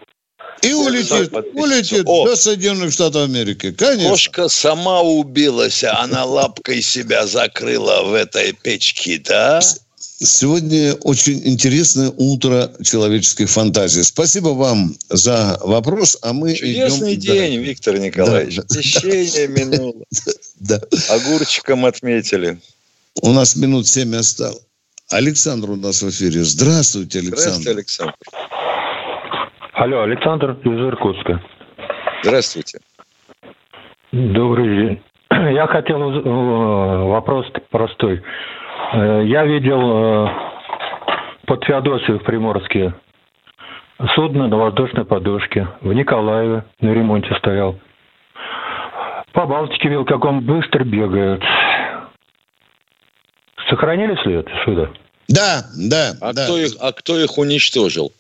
И 0.62 0.74
улетит, 0.74 1.32
улетит 1.54 2.04
О. 2.06 2.26
до 2.26 2.36
Соединенных 2.36 2.92
Штатов 2.92 3.24
Америки. 3.24 3.72
Конечно. 3.72 4.10
Кошка 4.10 4.48
сама 4.50 5.02
убилась, 5.02 5.84
а 5.84 6.00
она 6.02 6.26
лапкой 6.26 6.82
себя 6.82 7.28
закрыла 7.28 8.04
в 8.04 8.14
этой 8.14 8.54
печке, 8.54 9.20
да? 9.20 9.62
Сегодня 10.18 10.94
очень 11.02 11.46
интересное 11.46 12.10
утро 12.16 12.72
человеческих 12.84 13.50
фантазий. 13.50 14.02
Спасибо 14.04 14.50
вам 14.50 14.96
за 15.10 15.60
вопрос, 15.62 16.18
а 16.22 16.32
мы 16.32 16.56
Чудесный 16.56 17.16
идем... 17.16 17.34
день, 17.34 17.62
Виктор 17.62 18.00
Николаевич. 18.00 18.56
Да, 18.56 18.64
да. 18.68 18.82
Течение 18.82 19.48
минуло. 19.50 20.04
Да. 20.60 20.82
Огурчиком 21.10 21.86
отметили. 21.86 22.58
У 23.22 23.32
нас 23.32 23.56
минут 23.56 23.88
семь 23.88 24.16
осталось. 24.16 24.62
Александр 25.10 25.72
у 25.72 25.76
нас 25.76 26.02
в 26.02 26.10
эфире. 26.10 26.44
Здравствуйте, 26.44 27.20
Александр. 27.20 27.42
Здравствуйте, 27.42 27.72
Александр. 27.72 28.16
Алло, 29.76 30.04
Александр 30.04 30.52
из 30.64 30.80
Иркутска. 30.88 31.42
Здравствуйте. 32.24 32.80
Добрый 34.12 34.68
день. 34.88 35.02
Я 35.54 35.68
хотел 35.68 36.02
уз- 36.02 36.26
э, 36.26 37.04
вопрос 37.10 37.46
простой. 37.70 38.24
Э, 38.94 39.24
Я 39.26 39.44
видел 39.46 40.26
э, 40.26 40.30
под 41.46 41.64
Феодосией 41.66 42.20
в 42.20 42.24
Приморске 42.24 42.94
судно 44.16 44.48
на 44.48 44.58
воздушной 44.58 45.04
подушке. 45.06 45.68
В 45.82 45.92
Николаеве 45.94 46.64
на 46.80 46.94
ремонте 46.94 47.36
стоял. 47.36 47.78
По 49.34 49.46
Балтике 49.46 49.90
видел, 49.90 50.06
как 50.06 50.24
он 50.24 50.40
быстро 50.42 50.86
бегает. 50.86 51.44
Сохранились 53.70 54.24
ли 54.26 54.36
это 54.36 54.52
сюда? 54.64 54.90
Да, 55.28 55.64
да. 55.78 56.12
А, 56.22 56.32
Кто 56.32 56.58
их, 56.58 56.72
а 56.80 56.94
кто 56.94 57.18
их 57.20 57.38
уничтожил? 57.38 58.12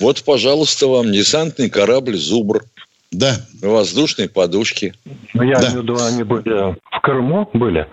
Вот, 0.00 0.22
пожалуйста, 0.24 0.86
вам 0.86 1.10
десантный 1.12 1.68
корабль 1.70 2.16
«Зубр». 2.16 2.62
Да. 3.10 3.36
На 3.62 3.70
воздушной 3.70 4.28
подушке. 4.28 4.92
Ну, 5.32 5.42
я 5.42 5.54
имею 5.54 5.70
в 5.80 5.82
виду, 5.82 5.96
они 5.98 6.22
были 6.24 6.76
в 6.90 7.00
Крыму 7.00 7.48
были. 7.54 7.86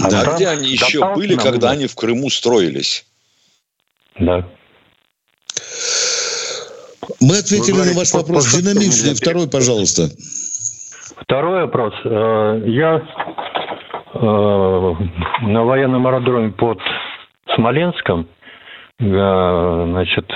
А 0.00 0.08
там 0.08 0.36
где 0.36 0.48
они 0.48 0.68
еще 0.70 1.14
были, 1.14 1.34
когда 1.34 1.58
было. 1.68 1.70
они 1.72 1.86
в 1.88 1.94
Крыму 1.96 2.30
строились? 2.30 3.04
Да. 4.18 4.46
Мы 7.20 7.38
ответили 7.38 7.72
Вы 7.72 7.78
на 7.78 7.84
говорите, 7.92 7.98
ваш 7.98 8.12
вопрос 8.12 8.54
по- 8.54 8.62
динамичный. 8.62 9.14
Второй, 9.14 9.48
пожалуйста. 9.48 10.08
Второй 11.22 11.62
вопрос. 11.62 11.92
Э, 12.04 12.62
Я 12.66 13.02
э, 14.14 14.94
на 15.42 15.64
военном 15.64 16.06
аэродроме 16.06 16.50
под 16.52 16.78
Смоленском, 17.56 18.28
э, 19.00 19.04
значит, 19.04 20.26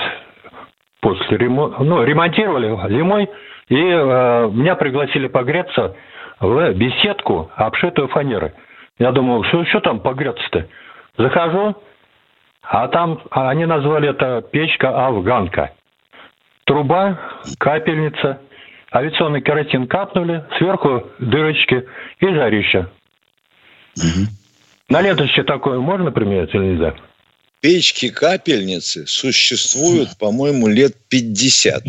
после 1.05 1.37
ремонта, 1.37 1.83
ну, 1.83 2.03
ремонтировали 2.03 2.67
зимой, 2.89 3.29
и 3.69 3.75
э, 3.75 4.49
меня 4.51 4.73
пригласили 4.73 5.27
погреться 5.27 5.95
в 6.39 6.73
беседку, 6.73 7.51
обшитую 7.55 8.07
фанерой. 8.07 8.53
Я 8.97 9.11
думал, 9.11 9.43
что, 9.43 9.63
что 9.65 9.81
там 9.81 9.99
погреться-то? 9.99 10.67
Захожу, 11.19 11.75
а 12.63 12.87
там 12.87 13.21
а 13.29 13.49
они 13.51 13.67
назвали 13.67 14.09
это 14.09 14.41
печка 14.51 15.05
афганка. 15.05 15.73
Труба, 16.63 17.19
капельница, 17.59 18.41
авиационный 18.91 19.41
керосин 19.41 19.85
капнули, 19.85 20.43
сверху 20.57 21.03
дырочки 21.19 21.85
и 22.19 22.27
жарища. 22.33 22.89
На 24.89 25.01
леточке 25.01 25.43
такое 25.43 25.79
можно 25.79 26.11
применять 26.11 26.51
или 26.55 26.63
нельзя? 26.63 26.95
Печки-капельницы 27.65 29.07
существуют, 29.07 30.19
по-моему, 30.19 30.67
лет 30.67 30.95
50. 31.09 31.83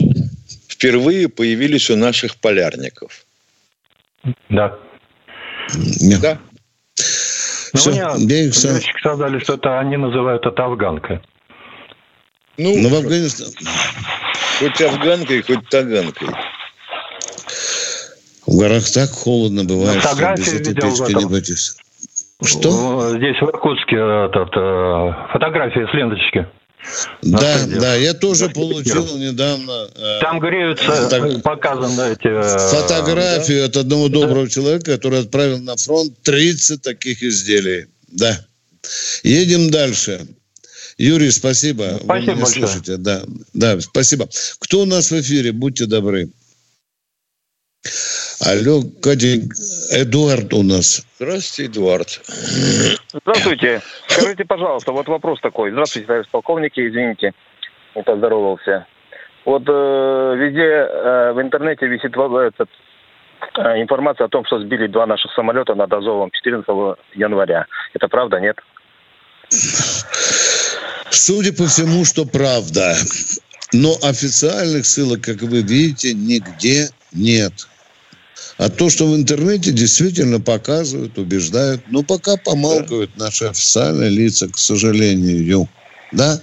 Впервые 0.70 1.28
появились 1.28 1.90
у 1.90 1.96
наших 1.96 2.36
полярников. 2.36 3.26
Да. 4.48 4.78
Да. 6.00 6.38
Ну, 7.74 7.78
Всё, 7.78 7.90
мне 7.90 8.36
я 8.36 8.44
их 8.46 8.54
сам- 8.54 8.74
летчики 8.76 8.98
сказали, 8.98 9.38
что 9.38 9.56
это 9.56 9.78
они 9.78 9.98
называют 9.98 10.46
это 10.46 10.64
афганка. 10.64 11.20
Ну, 12.56 12.78
Но 12.78 12.88
в 12.88 12.94
Афганистане... 12.94 13.52
хоть 14.58 14.80
афганкой, 14.80 15.42
хоть 15.42 15.68
таганкой. 15.68 16.28
В 18.46 18.56
горах 18.58 18.90
так 18.90 19.10
холодно 19.10 19.64
бывает, 19.64 20.02
что 20.02 20.34
без 20.38 20.54
этой 20.54 20.74
печки 20.74 21.12
не 21.12 21.24
обойтись. 21.24 21.76
Что? 22.44 23.14
Э, 23.14 23.16
Здесь 23.18 23.36
в 23.40 23.44
Иркутске 23.44 23.96
этот, 23.96 24.50
э, 24.56 25.32
фотография 25.32 25.86
с 25.90 25.94
ленточки. 25.94 26.46
Да, 27.22 27.56
да, 27.80 27.96
я 27.96 28.14
тоже 28.14 28.48
получил 28.50 29.16
недавно 29.18 29.88
э, 29.96 30.18
Там 30.20 30.38
греются, 30.38 31.08
Так. 31.08 31.42
показаны 31.42 32.12
эти... 32.12 32.28
э, 32.28 32.58
фотографию 32.70 33.64
от 33.64 33.76
одного 33.76 34.08
доброго 34.08 34.48
человека, 34.48 34.92
который 34.92 35.20
отправил 35.20 35.58
на 35.60 35.76
фронт 35.76 36.12
30 36.22 36.82
таких 36.82 37.22
изделий. 37.22 37.86
Да. 38.08 38.38
Едем 39.24 39.70
дальше. 39.70 40.26
Юрий, 40.98 41.30
спасибо. 41.30 41.82
Вы 41.82 42.04
Спасибо 42.04 42.32
меня 42.32 42.44
большое. 42.44 42.66
слышите. 42.68 42.96
Да, 42.98 43.22
да, 43.52 43.80
спасибо. 43.80 44.28
Кто 44.60 44.82
у 44.82 44.84
нас 44.84 45.10
в 45.10 45.20
эфире? 45.20 45.52
Будьте 45.52 45.86
добры. 45.86 46.28
Алло, 48.44 48.82
Катя, 49.02 49.38
Эдуард 49.90 50.52
у 50.52 50.62
нас. 50.62 51.06
Здравствуйте, 51.18 51.70
Эдуард. 51.72 52.20
Здравствуйте. 53.22 53.80
Скажите, 54.08 54.44
пожалуйста, 54.44 54.92
вот 54.92 55.08
вопрос 55.08 55.40
такой. 55.40 55.70
Здравствуйте, 55.70 56.06
товарищ 56.06 56.28
полковники, 56.30 56.80
извините, 56.86 57.32
не 57.94 58.02
поздоровался. 58.02 58.86
Вот 59.46 59.62
э, 59.66 60.34
везде 60.38 60.60
э, 60.64 61.32
в 61.32 61.40
интернете 61.40 61.86
висит 61.86 62.14
во- 62.16 62.42
этот, 62.42 62.68
э, 63.56 63.80
информация 63.80 64.26
о 64.26 64.28
том, 64.28 64.44
что 64.44 64.60
сбили 64.60 64.86
два 64.88 65.06
наших 65.06 65.32
самолета 65.32 65.74
над 65.74 65.90
Азовом 65.92 66.30
14 66.30 66.66
января. 67.14 67.66
Это 67.94 68.08
правда, 68.08 68.38
нет? 68.40 68.58
Судя 71.10 71.52
по 71.54 71.66
всему, 71.66 72.04
что 72.04 72.26
правда. 72.26 72.96
Но 73.72 73.94
официальных 74.02 74.84
ссылок, 74.84 75.22
как 75.22 75.40
вы 75.42 75.62
видите, 75.62 76.12
нигде 76.12 76.88
нет. 77.12 77.52
А 78.58 78.70
то, 78.70 78.88
что 78.88 79.06
в 79.06 79.14
интернете 79.14 79.70
действительно 79.70 80.40
показывают, 80.40 81.18
убеждают, 81.18 81.82
но 81.88 82.02
пока 82.02 82.36
помалкивают 82.38 83.16
наши 83.16 83.44
официальные 83.46 84.08
лица, 84.10 84.48
к 84.48 84.56
сожалению. 84.58 85.68
Да? 86.12 86.40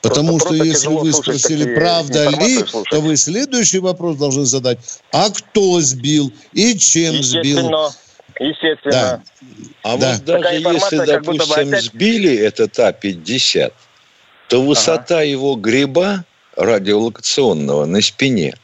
Потому 0.00 0.38
просто 0.38 0.54
что 0.54 0.64
если 0.64 0.80
тяжело 0.80 1.00
вы 1.00 1.12
спросили, 1.12 1.74
правда 1.74 2.28
ли, 2.28 2.58
слушать. 2.58 2.90
то 2.90 3.00
вы 3.00 3.16
следующий 3.16 3.78
вопрос 3.80 4.16
должны 4.16 4.44
задать. 4.44 4.78
А 5.10 5.30
кто 5.30 5.80
сбил 5.80 6.32
и 6.52 6.78
чем 6.78 7.22
сбил? 7.22 7.58
Естественно. 7.58 7.90
Естественно. 8.38 8.92
Да. 8.92 9.22
А 9.82 9.96
Да. 9.96 10.12
вот 10.12 10.24
даже 10.24 10.42
Такая 10.42 10.58
если, 10.74 10.96
как 10.98 11.24
будто 11.24 11.32
бы 11.32 11.38
допустим, 11.38 11.68
опять- 11.68 11.84
сбили 11.84 12.36
этот 12.36 12.78
А-50, 12.78 13.72
то 14.48 14.62
высота 14.62 15.22
его 15.22 15.56
гриба 15.56 16.24
радиолокационного 16.56 17.86
на 17.86 18.00
спине 18.02 18.54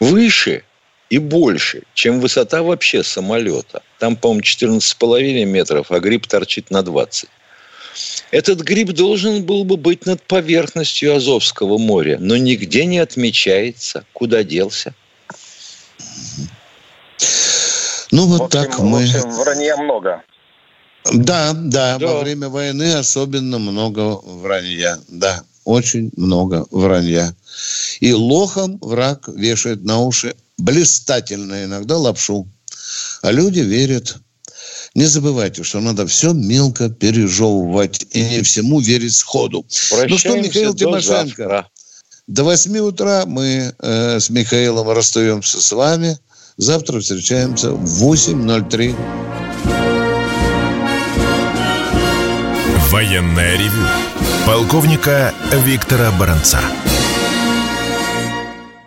выше 0.00 0.62
и 1.10 1.18
больше, 1.18 1.82
чем 1.94 2.20
высота 2.20 2.62
вообще 2.62 3.02
самолета. 3.02 3.82
Там, 3.98 4.16
по-моему, 4.16 4.42
14,5 4.42 5.44
метров, 5.44 5.90
а 5.90 5.98
гриб 6.00 6.26
торчит 6.26 6.70
на 6.70 6.82
20. 6.82 7.28
Этот 8.30 8.60
гриб 8.60 8.92
должен 8.92 9.44
был 9.44 9.64
бы 9.64 9.76
быть 9.76 10.06
над 10.06 10.22
поверхностью 10.22 11.16
Азовского 11.16 11.78
моря, 11.78 12.18
но 12.20 12.36
нигде 12.36 12.84
не 12.84 12.98
отмечается, 12.98 14.04
куда 14.12 14.44
делся. 14.44 14.94
Ну 18.10 18.26
вот 18.26 18.38
В 18.38 18.44
общем, 18.44 18.60
так 18.60 18.78
в 18.78 18.84
мы... 18.84 19.02
общем, 19.02 19.30
вранья 19.30 19.76
много. 19.76 20.22
Да, 21.12 21.52
да, 21.54 21.98
Да. 21.98 22.06
во 22.06 22.20
время 22.20 22.48
войны 22.48 22.94
особенно 22.94 23.58
много 23.58 24.18
вранья. 24.22 24.98
Да, 25.08 25.42
очень 25.64 26.10
много 26.16 26.66
вранья. 26.70 27.34
И 28.00 28.12
лохом 28.12 28.78
враг 28.80 29.28
вешает 29.28 29.84
на 29.84 30.00
уши 30.00 30.34
блистательно 30.58 31.64
иногда 31.64 31.96
лапшу. 31.96 32.46
А 33.22 33.30
люди 33.30 33.60
верят. 33.60 34.16
Не 34.94 35.04
забывайте, 35.06 35.62
что 35.62 35.80
надо 35.80 36.06
все 36.06 36.32
мелко 36.32 36.88
пережевывать 36.88 38.06
и 38.10 38.22
не 38.22 38.42
всему 38.42 38.80
верить 38.80 39.14
сходу. 39.14 39.62
Прощаемся 39.62 40.08
ну 40.08 40.18
что, 40.18 40.36
Михаил 40.40 40.72
до 40.72 40.78
Тимошенко, 40.78 41.42
завтра. 41.42 41.68
до 42.26 42.44
8 42.44 42.78
утра 42.78 43.24
мы 43.26 43.74
э, 43.78 44.20
с 44.20 44.30
Михаилом 44.30 44.90
расстаемся 44.90 45.60
с 45.60 45.72
вами. 45.72 46.18
Завтра 46.56 47.00
встречаемся 47.00 47.70
в 47.70 48.02
8.03. 48.02 48.96
Военная 52.90 53.56
ревю. 53.56 53.86
Полковника 54.46 55.32
Виктора 55.52 56.10
Баранца. 56.12 56.60